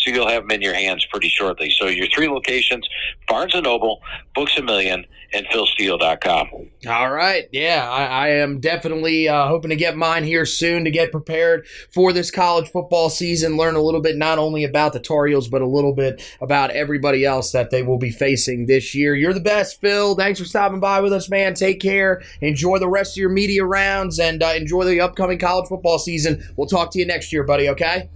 so 0.00 0.10
you'll 0.10 0.28
have 0.28 0.42
them 0.44 0.50
in 0.50 0.62
your 0.62 0.74
hands 0.74 1.06
pretty 1.06 1.28
shortly. 1.28 1.70
So 1.70 1.86
your 1.86 2.06
three 2.08 2.28
locations, 2.28 2.88
Barnes 3.28 3.54
& 3.54 3.62
Noble, 3.62 4.00
Books 4.34 4.56
A 4.56 4.62
Million, 4.62 5.04
and 5.32 5.46
philsteele.com. 5.46 6.48
All 6.88 7.10
right. 7.10 7.48
Yeah, 7.52 7.88
I, 7.88 8.04
I 8.04 8.28
am 8.28 8.58
definitely 8.60 9.28
uh, 9.28 9.46
hoping 9.46 9.70
to 9.70 9.76
get 9.76 9.96
mine 9.96 10.24
here 10.24 10.46
soon 10.46 10.84
to 10.84 10.90
get 10.90 11.12
prepared 11.12 11.66
for 11.92 12.12
this 12.12 12.30
college 12.30 12.70
football 12.70 13.10
season, 13.10 13.56
learn 13.56 13.76
a 13.76 13.82
little 13.82 14.00
bit 14.00 14.16
not 14.16 14.38
only 14.38 14.64
about 14.64 14.92
the 14.92 15.00
Tar 15.00 15.26
Heels, 15.26 15.48
but 15.48 15.62
a 15.62 15.66
little 15.66 15.94
bit 15.94 16.22
about 16.40 16.70
everybody 16.70 17.24
else 17.24 17.52
that 17.52 17.70
they 17.70 17.82
will 17.82 17.98
be 17.98 18.10
facing 18.10 18.66
this 18.66 18.94
year. 18.94 19.14
You're 19.14 19.34
the 19.34 19.40
best, 19.40 19.80
Phil. 19.80 20.16
Thanks 20.16 20.40
for 20.40 20.46
stopping 20.46 20.80
by 20.80 21.00
with 21.00 21.12
us, 21.12 21.28
man. 21.28 21.54
Take 21.54 21.80
care. 21.80 22.22
Enjoy 22.40 22.78
the 22.78 22.88
rest 22.88 23.12
of 23.12 23.20
your 23.20 23.30
media 23.30 23.64
rounds 23.64 24.18
and 24.18 24.42
uh, 24.42 24.52
enjoy 24.56 24.84
the 24.84 25.00
upcoming 25.00 25.38
college 25.38 25.68
football 25.68 25.98
season. 25.98 26.42
We'll 26.56 26.66
talk 26.68 26.90
to 26.92 26.98
you 26.98 27.06
next 27.06 27.32
year, 27.32 27.44
buddy, 27.44 27.68
okay? 27.68 28.08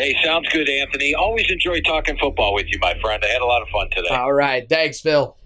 Hey, 0.00 0.16
sounds 0.24 0.48
good, 0.48 0.66
Anthony. 0.66 1.14
Always 1.14 1.50
enjoy 1.50 1.82
talking 1.82 2.16
football 2.16 2.54
with 2.54 2.64
you, 2.68 2.78
my 2.80 2.98
friend. 3.02 3.22
I 3.22 3.28
had 3.28 3.42
a 3.42 3.46
lot 3.46 3.60
of 3.60 3.68
fun 3.68 3.90
today. 3.94 4.08
All 4.08 4.32
right. 4.32 4.66
Thanks, 4.66 4.98
Phil. 4.98 5.36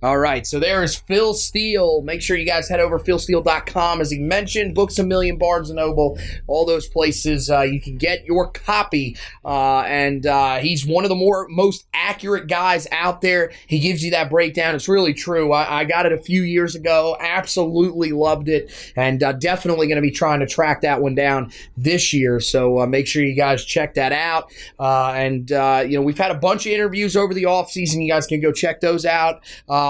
All 0.00 0.16
right, 0.16 0.46
so 0.46 0.60
there 0.60 0.84
is 0.84 0.94
Phil 0.94 1.34
Steele. 1.34 2.02
Make 2.02 2.22
sure 2.22 2.36
you 2.36 2.46
guys 2.46 2.68
head 2.68 2.78
over 2.78 3.00
philsteele.com. 3.00 4.00
As 4.00 4.12
he 4.12 4.20
mentioned, 4.20 4.76
Books 4.76 4.96
a 5.00 5.02
Million, 5.02 5.38
Barnes 5.38 5.70
& 5.70 5.74
Noble, 5.74 6.16
all 6.46 6.64
those 6.64 6.86
places 6.86 7.50
uh, 7.50 7.62
you 7.62 7.80
can 7.80 7.96
get 7.96 8.24
your 8.24 8.48
copy. 8.48 9.16
Uh, 9.44 9.80
and 9.80 10.24
uh, 10.24 10.58
he's 10.58 10.86
one 10.86 11.04
of 11.04 11.08
the 11.08 11.16
more 11.16 11.48
most 11.48 11.84
accurate 11.92 12.46
guys 12.46 12.86
out 12.92 13.22
there. 13.22 13.50
He 13.66 13.80
gives 13.80 14.04
you 14.04 14.12
that 14.12 14.30
breakdown. 14.30 14.76
It's 14.76 14.88
really 14.88 15.14
true. 15.14 15.52
I, 15.52 15.80
I 15.80 15.84
got 15.84 16.06
it 16.06 16.12
a 16.12 16.18
few 16.18 16.42
years 16.42 16.76
ago. 16.76 17.16
Absolutely 17.18 18.12
loved 18.12 18.48
it. 18.48 18.70
And 18.94 19.20
uh, 19.20 19.32
definitely 19.32 19.88
going 19.88 19.96
to 19.96 20.02
be 20.02 20.12
trying 20.12 20.38
to 20.38 20.46
track 20.46 20.82
that 20.82 21.02
one 21.02 21.16
down 21.16 21.50
this 21.76 22.12
year. 22.12 22.38
So 22.38 22.82
uh, 22.82 22.86
make 22.86 23.08
sure 23.08 23.24
you 23.24 23.34
guys 23.34 23.64
check 23.64 23.94
that 23.94 24.12
out. 24.12 24.52
Uh, 24.78 25.10
and, 25.16 25.50
you 25.90 25.98
know, 25.98 26.02
we've 26.02 26.18
had 26.18 26.30
a 26.30 26.38
bunch 26.38 26.66
of 26.66 26.72
interviews 26.72 27.16
over 27.16 27.34
the 27.34 27.44
offseason. 27.44 28.00
You 28.00 28.12
guys 28.12 28.28
can 28.28 28.40
go 28.40 28.52
check 28.52 28.80
those 28.80 29.04
out 29.04 29.42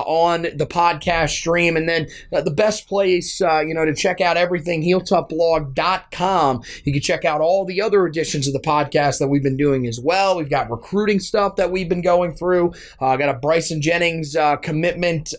on 0.07 0.43
the 0.43 0.67
podcast 0.67 1.31
stream. 1.31 1.77
And 1.77 1.89
then 1.89 2.09
uh, 2.33 2.41
the 2.41 2.51
best 2.51 2.89
place, 2.89 3.41
uh, 3.41 3.61
you 3.61 3.75
know, 3.75 3.85
to 3.85 3.95
check 3.95 4.21
out 4.21 4.37
everything, 4.37 4.83
heeltoughblog.com. 4.83 6.63
You 6.85 6.93
can 6.93 7.03
check 7.03 7.25
out 7.25 7.41
all 7.41 7.65
the 7.65 7.81
other 7.83 8.07
editions 8.07 8.47
of 8.47 8.53
the 8.53 8.61
podcast 8.61 9.19
that 9.19 9.29
we've 9.29 9.43
been 9.43 9.57
doing 9.57 9.87
as 9.87 10.01
well. 10.01 10.37
We've 10.37 10.51
got 10.51 10.71
recruiting 10.71 11.21
stuff 11.21 11.57
that 11.57 11.71
we've 11.71 11.89
been 11.89 12.03
going 12.03 12.35
through. 12.35 12.73
I 13.01 13.17
got 13.17 13.35
a 13.35 13.39
Bryson 13.39 13.81
Jennings 13.81 14.37
commitment 14.63 15.35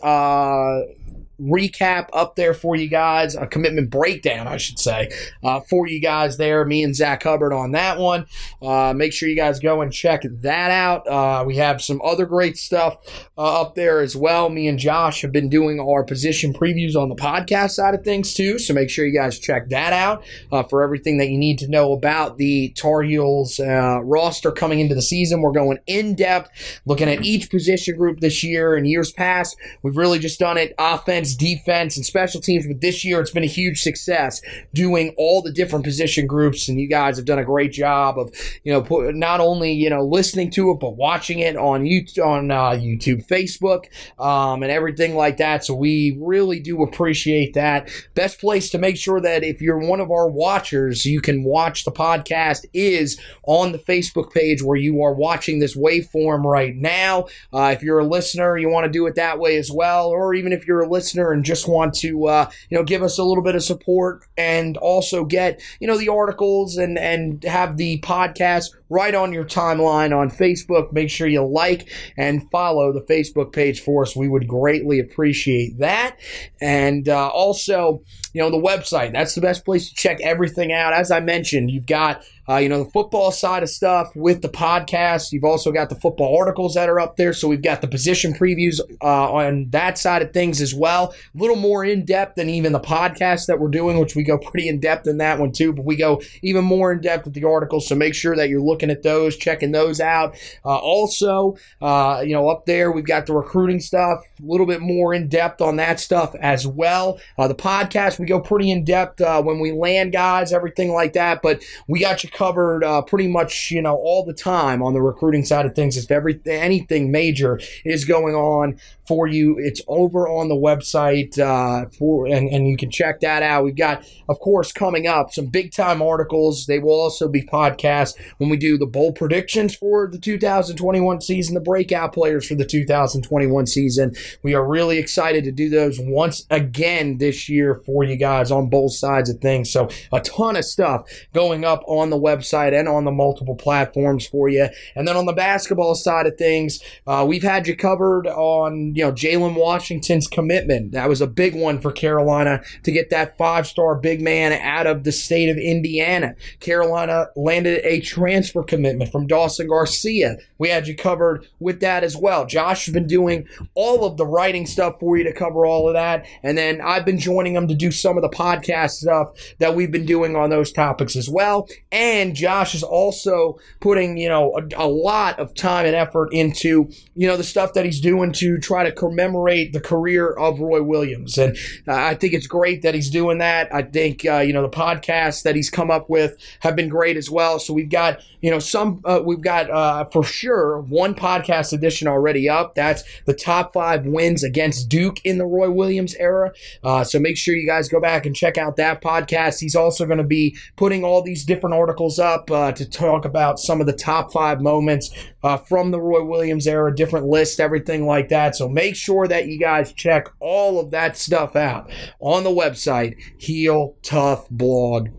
recap 1.42 2.10
up 2.14 2.36
there 2.36 2.54
for 2.54 2.76
you 2.76 2.88
guys, 2.88 3.36
a 3.36 3.48
commitment 3.48 3.90
breakdown, 3.90 4.48
I 4.48 4.58
should 4.58 4.80
say, 4.80 5.10
uh, 5.44 5.62
for 5.62 5.88
you 5.88 6.00
guys 6.00 6.38
there. 6.38 6.66
Me 6.66 6.84
and 6.84 6.96
Zach 6.96 7.24
Hubbard 7.24 7.54
on 7.54 7.72
that 7.72 7.98
one. 7.98 8.26
Uh, 8.62 8.94
make 8.96 9.14
sure 9.14 9.30
you 9.30 9.36
guys 9.36 9.60
go 9.60 9.82
and 9.82 9.92
check 9.92 10.24
that 10.24 10.72
out. 10.72 11.08
Uh, 11.08 11.44
we 11.46 11.56
have 11.58 11.82
some 11.82 12.02
other 12.04 12.26
great 12.26 12.58
stuff 12.58 12.98
uh, 13.38 13.62
up 13.62 13.76
there 13.76 14.02
as 14.02 14.16
well. 14.16 14.50
Me 14.50 14.68
and 14.68 14.80
Josh 14.80 15.22
have 15.22 15.32
been 15.32 15.50
doing 15.50 15.80
our 15.80 16.04
position 16.04 16.54
previews 16.54 16.96
on 16.96 17.10
the 17.10 17.16
podcast 17.16 17.72
side 17.72 17.94
of 17.94 18.04
things 18.04 18.34
too, 18.34 18.60
so 18.60 18.74
make 18.74 18.90
sure 18.90 19.06
you 19.06 19.18
guys 19.18 19.40
check 19.40 19.70
that 19.70 19.94
out 19.94 20.24
uh, 20.52 20.64
for 20.64 20.84
everything 20.84 21.18
that 21.18 21.30
you 21.30 21.38
need 21.38 21.58
to 21.60 21.68
know 21.68 21.94
about 21.94 22.38
the 22.38 22.70
Tar 22.70 23.02
Heels 23.02 23.60
uh, 23.60 24.00
roster 24.04 24.52
coming 24.52 24.80
into 24.80 24.96
the 24.96 25.02
season. 25.02 25.42
We're 25.42 25.52
going 25.52 25.80
in 25.88 26.16
depth, 26.16 26.82
looking 26.86 27.10
at 27.10 27.24
each 27.24 27.50
position 27.50 27.98
group 27.98 28.20
this 28.20 28.44
year 28.44 28.76
and 28.76 28.88
years 28.88 29.12
past. 29.12 29.58
We've 29.82 29.98
really 29.98 30.20
just 30.20 30.40
done 30.40 30.58
it 30.58 30.74
offense 30.78 31.29
defense, 31.36 31.98
and 31.98 32.06
special 32.06 32.42
teams. 32.42 32.68
But 32.68 32.82
this 32.82 33.04
year, 33.04 33.20
it's 33.20 33.32
been 33.32 33.44
a 33.44 33.48
huge 33.48 33.82
success 33.82 34.42
doing 34.74 35.14
all 35.18 35.42
the 35.42 35.52
different 35.52 35.86
position 35.86 36.28
groups, 36.28 36.68
and 36.68 36.80
you 36.80 36.88
guys 36.88 37.18
have 37.18 37.26
done 37.26 37.40
a 37.40 37.46
great 37.46 37.72
job 37.72 38.18
of, 38.18 38.34
you 38.64 38.72
know, 38.72 38.82
put, 38.82 39.16
not 39.16 39.40
only 39.40 39.72
you 39.72 39.90
know 39.90 40.04
listening 40.04 40.52
to 40.52 40.72
it, 40.72 40.80
but 40.80 40.96
watching 40.96 41.40
it 41.40 41.56
on 41.56 41.84
YouTube, 41.84 42.26
on 42.26 42.52
uh, 42.52 42.72
YouTube, 42.72 43.28
Facebook, 43.28 43.86
um, 44.24 44.64
and 44.64 44.72
everything 44.72 45.16
like 45.16 45.38
that. 45.38 45.66
So 45.66 45.74
we 45.74 46.18
really 46.22 46.60
do 46.60 46.84
appreciate 46.84 47.54
that. 47.54 47.90
Best 48.16 48.40
place 48.40 48.70
to 48.72 48.78
make 48.78 48.98
sure 48.98 49.22
that 49.22 49.44
if 49.44 49.62
you're 49.62 49.80
one 49.80 50.00
of 50.00 50.12
our 50.12 50.30
watchers, 50.30 51.06
you 51.06 51.22
can 51.22 51.44
watch 51.44 51.84
the 51.84 51.92
podcast 51.92 52.66
is 52.74 53.20
on 53.44 53.72
the 53.72 53.80
Facebook 53.80 54.32
page 54.32 54.62
where 54.62 54.78
you 54.78 55.02
are 55.02 55.14
watching 55.14 55.60
this 55.60 55.76
waveform 55.76 56.44
right 56.44 56.76
now. 56.76 57.28
Uh, 57.54 57.74
if 57.76 57.84
you're 57.84 58.00
a 58.00 58.06
listener, 58.06 58.58
you 58.58 58.70
want 58.70 58.86
to 58.86 58.92
do 58.92 59.08
it 59.08 59.16
that 59.16 59.40
way 59.40 59.58
as 59.58 59.72
well, 59.72 60.08
or 60.10 60.34
even 60.34 60.54
if 60.54 60.68
you're 60.68 60.82
a 60.82 60.90
listener 60.90 61.19
listener 61.20 61.32
and 61.32 61.44
just 61.44 61.68
want 61.68 61.94
to 61.94 62.28
uh, 62.28 62.50
you 62.70 62.78
know 62.78 62.84
give 62.84 63.04
us 63.04 63.18
a 63.18 63.24
little 63.24 63.44
bit 63.44 63.56
of 63.56 63.64
support 63.64 64.26
and 64.38 64.78
also 64.78 65.26
get 65.26 65.62
you 65.80 65.88
know 65.88 65.98
the 65.98 66.10
articles 66.10 66.78
and 66.78 66.98
and 66.98 67.44
have 67.44 67.78
the 67.78 68.00
podcast 68.02 68.76
right 68.90 69.14
on 69.14 69.34
your 69.34 69.46
timeline 69.46 70.18
on 70.18 70.30
Facebook. 70.30 70.92
Make 70.92 71.10
sure 71.10 71.28
you 71.28 71.46
like 71.46 71.90
and 72.18 72.50
follow 72.52 72.92
the 72.92 73.02
Facebook 73.02 73.54
page 73.54 73.82
for 73.82 74.04
us. 74.04 74.16
We 74.16 74.28
would 74.28 74.48
greatly 74.48 75.00
appreciate 75.00 75.80
that. 75.80 76.18
And 76.62 77.08
uh, 77.08 77.30
also, 77.30 78.04
you 78.34 78.42
know, 78.42 78.50
the 78.50 78.58
website. 78.58 79.14
That's 79.14 79.36
the 79.36 79.42
best 79.42 79.66
place 79.66 79.90
to 79.90 79.96
check 79.96 80.20
everything 80.22 80.72
out. 80.72 80.94
As 80.94 81.12
I 81.12 81.20
mentioned, 81.20 81.72
you've 81.72 81.86
got 81.86 82.24
uh, 82.50 82.58
you 82.58 82.68
know, 82.68 82.84
the 82.84 82.90
football 82.90 83.32
side 83.32 83.62
of 83.62 83.70
stuff 83.70 84.16
with 84.16 84.42
the 84.42 84.50
podcast. 84.50 85.32
You've 85.32 85.44
also 85.44 85.72
got 85.72 85.90
the 85.90 85.96
football 85.96 86.36
articles 86.36 86.74
that 86.74 86.90
are 86.90 87.00
up 87.00 87.16
there. 87.16 87.32
So 87.32 87.48
we've 87.48 87.62
got 87.62 87.82
the 87.82 87.88
position 87.88 88.34
previews 88.34 88.80
uh, 89.04 89.32
on 89.34 89.70
that 89.70 90.00
side 90.00 90.24
of 90.24 90.34
things 90.34 90.60
as 90.60 90.74
well. 90.74 91.14
A 91.36 91.38
little 91.38 91.56
more 91.56 91.86
in 91.86 92.06
depth 92.06 92.36
than 92.38 92.50
even 92.50 92.72
the 92.72 92.80
podcast 92.80 93.46
that 93.46 93.60
we're 93.60 93.70
doing, 93.70 94.00
which 94.00 94.16
we 94.16 94.24
go 94.24 94.40
pretty 94.40 94.68
in 94.68 94.80
depth 94.80 95.06
in 95.06 95.20
that 95.20 95.38
one 95.38 95.52
too. 95.52 95.74
But 95.74 95.86
we 95.86 95.96
go 95.96 96.24
even 96.42 96.66
more 96.66 96.92
in 96.92 97.02
depth 97.02 97.26
with 97.26 97.36
the 97.36 97.44
articles. 97.44 97.88
So 97.88 97.94
make 97.94 98.16
sure 98.16 98.36
that 98.36 98.50
you're 98.50 98.62
looking 98.62 98.79
at 98.88 99.04
those, 99.04 99.36
checking 99.36 99.72
those 99.72 100.00
out. 100.00 100.36
Uh, 100.64 100.78
also, 100.78 101.58
uh, 101.82 102.24
you 102.26 102.34
know, 102.34 102.50
up 102.50 102.66
there 102.66 102.92
we've 102.92 103.06
got 103.06 103.26
the 103.26 103.34
recruiting 103.34 103.80
stuff, 103.80 104.24
a 104.40 104.46
little 104.46 104.66
bit 104.66 104.82
more 104.82 105.14
in 105.14 105.28
depth 105.28 105.62
on 105.62 105.76
that 105.76 106.00
stuff 106.00 106.34
as 106.40 106.66
well. 106.66 107.20
Uh, 107.38 107.48
the 107.48 107.56
podcast 107.56 108.20
we 108.20 108.26
go 108.26 108.40
pretty 108.40 108.72
in 108.72 108.86
depth 108.86 109.20
uh, 109.22 109.42
when 109.42 109.60
we 109.60 109.72
land 109.72 110.14
guys, 110.14 110.54
everything 110.54 110.92
like 110.92 111.14
that. 111.14 111.42
But 111.42 111.64
we 111.88 112.00
got 112.00 112.24
you 112.24 112.30
covered 112.30 112.84
uh, 112.84 113.02
pretty 113.02 113.28
much, 113.28 113.72
you 113.72 113.82
know, 113.82 113.96
all 113.96 114.24
the 114.24 114.34
time 114.34 114.82
on 114.82 114.94
the 114.94 115.02
recruiting 115.02 115.44
side 115.44 115.66
of 115.66 115.76
things. 115.76 115.98
If 115.98 116.12
everything, 116.12 116.54
anything 116.54 117.12
major 117.12 117.60
is 117.84 118.06
going 118.06 118.36
on 118.36 118.80
for 119.08 119.28
you, 119.28 119.58
it's 119.58 119.82
over 119.88 120.28
on 120.28 120.50
the 120.50 120.56
website 120.56 121.40
uh, 121.40 121.90
for, 121.98 122.28
and, 122.28 122.48
and 122.50 122.68
you 122.68 122.78
can 122.78 122.92
check 122.92 123.22
that 123.22 123.42
out. 123.42 123.64
We've 123.64 123.76
got, 123.76 124.06
of 124.28 124.40
course, 124.40 124.72
coming 124.72 125.08
up 125.08 125.34
some 125.34 125.48
big 125.48 125.72
time 125.72 126.02
articles. 126.02 126.68
They 126.68 126.80
will 126.80 127.00
also 127.00 127.28
be 127.28 127.42
podcasts 127.42 128.14
when 128.38 128.50
we 128.50 128.58
do 128.58 128.69
the 128.78 128.86
bowl 128.86 129.14
predictions 129.14 129.76
for 129.76 130.08
the 130.08 130.20
2021 130.20 131.22
season, 131.22 131.56
the 131.56 131.62
breakout 131.62 132.14
players 132.14 132.48
for 132.48 132.56
the 132.56 132.66
2021 132.66 133.68
season. 133.68 134.14
We 134.44 134.54
are 134.54 134.66
really 134.66 134.98
excited 134.98 135.44
to 135.46 135.52
do 135.52 135.70
those 135.70 136.00
once 136.00 136.46
again 136.50 137.18
this 137.18 137.50
year 137.50 137.82
for 137.86 138.04
you 138.04 138.16
guys 138.16 138.52
on 138.52 138.70
both 138.70 138.94
sides 138.94 139.30
of 139.30 139.40
things. 139.40 139.72
So 139.72 139.90
a 140.12 140.20
ton 140.22 140.56
of 140.56 140.66
stuff 140.66 141.10
going 141.34 141.66
up 141.66 141.84
on 141.88 142.10
the 142.10 142.20
website 142.20 142.78
and 142.78 142.88
on 142.88 143.06
the 143.06 143.12
multiple 143.12 143.56
platforms 143.56 144.28
for 144.28 144.50
you. 144.50 144.68
And 144.96 145.08
then 145.08 145.18
on 145.18 145.26
the 145.26 145.34
basketball 145.34 145.96
side 145.96 146.28
of 146.28 146.38
things, 146.38 146.80
uh, 147.08 147.26
we've 147.28 147.44
had 147.44 147.68
you 147.68 147.76
covered 147.76 148.28
on 148.28 148.94
you 148.96 149.04
know 149.04 149.12
Jalen 149.12 149.56
Washington's 149.56 150.28
commitment. 150.28 150.92
That 150.92 151.10
was 151.10 151.22
a 151.22 151.28
big 151.28 151.56
one 151.56 151.80
for 151.80 151.92
Carolina 151.92 152.62
to 152.84 152.92
get 152.92 153.10
that 153.10 153.38
five-star 153.38 153.96
big 153.96 154.22
man 154.22 154.54
out 154.54 154.88
of 154.88 155.04
the 155.04 155.12
state 155.12 155.50
of 155.50 155.58
Indiana. 155.58 156.36
Carolina 156.60 157.28
landed 157.36 157.82
a 157.84 158.02
transfer 158.02 158.59
commitment 158.64 159.12
from 159.12 159.28
Dawson 159.28 159.68
Garcia. 159.68 160.38
We 160.58 160.70
had 160.70 160.88
you 160.88 160.96
covered 160.96 161.48
with 161.60 161.80
that 161.82 162.04
as 162.04 162.16
well. 162.16 162.46
Josh 162.46 162.86
has 162.86 162.94
been 162.94 163.08
doing 163.08 163.48
all 163.74 164.06
of 164.06 164.18
the 164.18 164.26
writing 164.26 164.66
stuff 164.66 165.00
for 165.00 165.18
you 165.18 165.24
to 165.24 165.34
cover 165.34 165.66
all 165.66 165.88
of 165.88 165.94
that, 165.94 166.26
and 166.44 166.58
then 166.58 166.82
I've 166.82 167.06
been 167.06 167.20
joining 167.20 167.56
him 167.56 167.68
to 167.68 167.76
do 167.76 167.92
some 167.92 168.18
of 168.18 168.22
the 168.22 168.30
podcast 168.30 168.92
stuff 168.92 169.30
that 169.60 169.76
we've 169.76 169.92
been 169.92 170.06
doing 170.06 170.36
on 170.36 170.50
those 170.50 170.72
topics 170.72 171.16
as 171.16 171.30
well. 171.30 171.68
And 171.92 172.30
and 172.30 172.36
Josh 172.36 172.76
is 172.76 172.84
also 172.84 173.60
putting, 173.80 174.18
you 174.18 174.30
know, 174.30 174.58
a, 174.58 174.86
a, 174.86 174.88
lot 174.88 175.40
of 175.40 175.54
time 175.56 175.86
and 175.86 175.96
effort 175.96 176.34
into, 176.34 176.90
you 177.16 177.28
know, 177.28 177.38
the 177.38 177.44
stuff 177.44 177.74
that 177.74 177.86
he's 177.86 178.02
doing 178.02 178.34
to 178.34 178.58
try 178.58 178.84
to 178.84 178.92
commemorate 178.92 179.74
the 179.74 179.80
career 179.80 180.32
of 180.32 180.60
Roy 180.60 180.82
Williams. 180.84 181.38
And 181.38 181.58
uh, 181.88 181.94
I 181.94 182.16
think 182.16 182.34
it's 182.34 182.48
great 182.48 182.82
that 182.82 182.96
he's 182.96 183.10
doing 183.10 183.38
that. 183.38 183.74
I 183.74 183.84
think, 183.84 184.26
uh, 184.26 184.40
you 184.40 184.54
know, 184.54 184.62
the 184.62 184.70
podcasts 184.70 185.44
that 185.44 185.56
he's 185.56 185.70
come 185.70 185.90
up 185.90 186.10
with 186.10 186.36
have 186.60 186.76
been 186.76 186.90
great 186.90 187.16
as 187.16 187.30
well. 187.30 187.60
So 187.60 187.74
we've 187.74 187.90
got, 187.90 188.22
you 188.42 188.49
know, 188.52 188.60
some, 188.60 189.02
uh, 189.06 189.22
we've 189.24 189.42
got 189.42 189.70
uh, 189.70 190.06
for 190.06 190.24
sure 190.24 190.82
one 190.82 191.14
podcast 191.14 191.74
edition 191.74 192.08
already 192.08 192.48
up. 192.48 192.76
That's 192.76 193.04
the 193.26 193.34
top 193.34 193.74
five 193.74 194.06
wins 194.06 194.44
against 194.44 194.90
Duke 194.90 195.26
in 195.26 195.38
the 195.38 195.46
Roy 195.46 195.70
Williams 195.70 196.16
era. 196.16 196.52
Uh, 196.84 197.04
so 197.04 197.20
make 197.20 197.38
sure 197.38 197.56
you 197.56 197.68
guys 197.68 197.90
go 197.90 198.00
back 198.00 198.26
and 198.26 198.36
check 198.36 198.58
out 198.58 198.78
that 198.78 199.02
podcast. 199.02 199.60
He's 199.60 199.76
also 199.76 200.06
going 200.06 200.18
to 200.18 200.24
be 200.24 200.58
putting 200.76 201.04
all 201.04 201.22
these 201.22 201.44
different 201.44 201.76
articles 201.76 202.20
up 202.20 202.50
uh, 202.52 202.72
to 202.74 202.90
talk 202.90 203.26
about 203.26 203.60
some 203.60 203.82
of 203.82 203.88
the 203.88 203.94
top 203.94 204.32
five 204.32 204.62
moments 204.62 205.14
uh, 205.44 205.58
from 205.58 205.92
the 205.92 206.02
Roy 206.02 206.24
Williams 206.24 206.68
era, 206.68 206.96
different 206.96 207.28
lists, 207.28 207.60
everything 207.60 208.06
like 208.06 208.30
that. 208.30 208.56
So 208.56 208.68
make 208.68 208.96
sure 208.96 209.28
that 209.28 209.48
you 209.48 209.60
guys 209.60 209.94
check 209.94 210.30
all 210.40 210.80
of 210.80 210.92
that 210.92 211.18
stuff 211.18 211.56
out 211.56 211.90
on 212.20 212.44
the 212.44 212.50
website, 212.50 213.16
Heel 213.38 213.96
Tough 214.02 214.50
Blog 214.50 215.10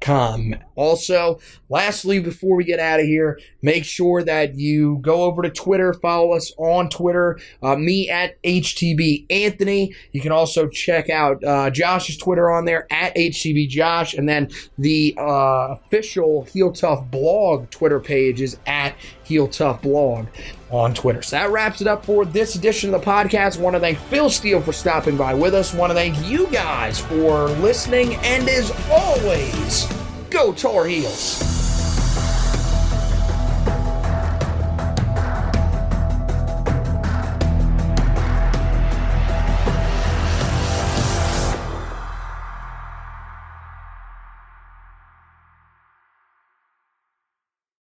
com. 0.00 0.54
Also, 0.76 1.40
lastly, 1.68 2.20
before 2.20 2.56
we 2.56 2.64
get 2.64 2.78
out 2.78 3.00
of 3.00 3.06
here, 3.06 3.38
make 3.62 3.84
sure 3.84 4.22
that 4.22 4.54
you 4.54 4.98
go 5.02 5.22
over 5.22 5.42
to 5.42 5.50
Twitter, 5.50 5.92
follow 5.92 6.32
us 6.32 6.52
on 6.56 6.88
Twitter, 6.88 7.38
uh, 7.62 7.74
me 7.74 8.08
at 8.08 8.40
HTB 8.42 9.26
Anthony. 9.28 9.94
You 10.12 10.20
can 10.20 10.32
also 10.32 10.68
check 10.68 11.10
out 11.10 11.42
uh, 11.42 11.70
Josh's 11.70 12.16
Twitter 12.16 12.50
on 12.50 12.64
there 12.64 12.86
at 12.92 13.14
HTB 13.16 13.68
Josh, 13.68 14.14
and 14.14 14.28
then 14.28 14.50
the 14.78 15.14
uh, 15.18 15.76
official 15.84 16.44
Heel 16.44 16.72
Tough 16.72 17.10
blog 17.10 17.70
Twitter 17.70 17.98
page 17.98 18.40
is 18.40 18.58
at 18.66 18.94
Heel 19.24 19.48
Tough 19.48 19.82
Blog 19.82 20.26
on 20.70 20.94
Twitter. 20.94 21.22
So 21.22 21.36
that 21.36 21.50
wraps 21.50 21.80
it 21.80 21.86
up 21.86 22.04
for 22.04 22.24
this 22.24 22.54
edition 22.54 22.92
of 22.92 23.00
the 23.00 23.06
podcast. 23.06 23.58
Want 23.58 23.74
to 23.74 23.80
thank 23.80 23.98
Phil 23.98 24.30
Steele 24.30 24.60
for 24.60 24.72
stopping 24.72 25.16
by 25.16 25.34
with 25.34 25.54
us. 25.54 25.74
Want 25.74 25.90
to 25.90 25.94
thank 25.94 26.16
you 26.26 26.46
guys 26.48 27.00
for 27.00 27.48
listening, 27.48 28.14
and 28.16 28.48
as 28.48 28.70
always, 28.90 29.97
go 30.30 30.52
Tar 30.52 30.86
Heels. 30.86 31.57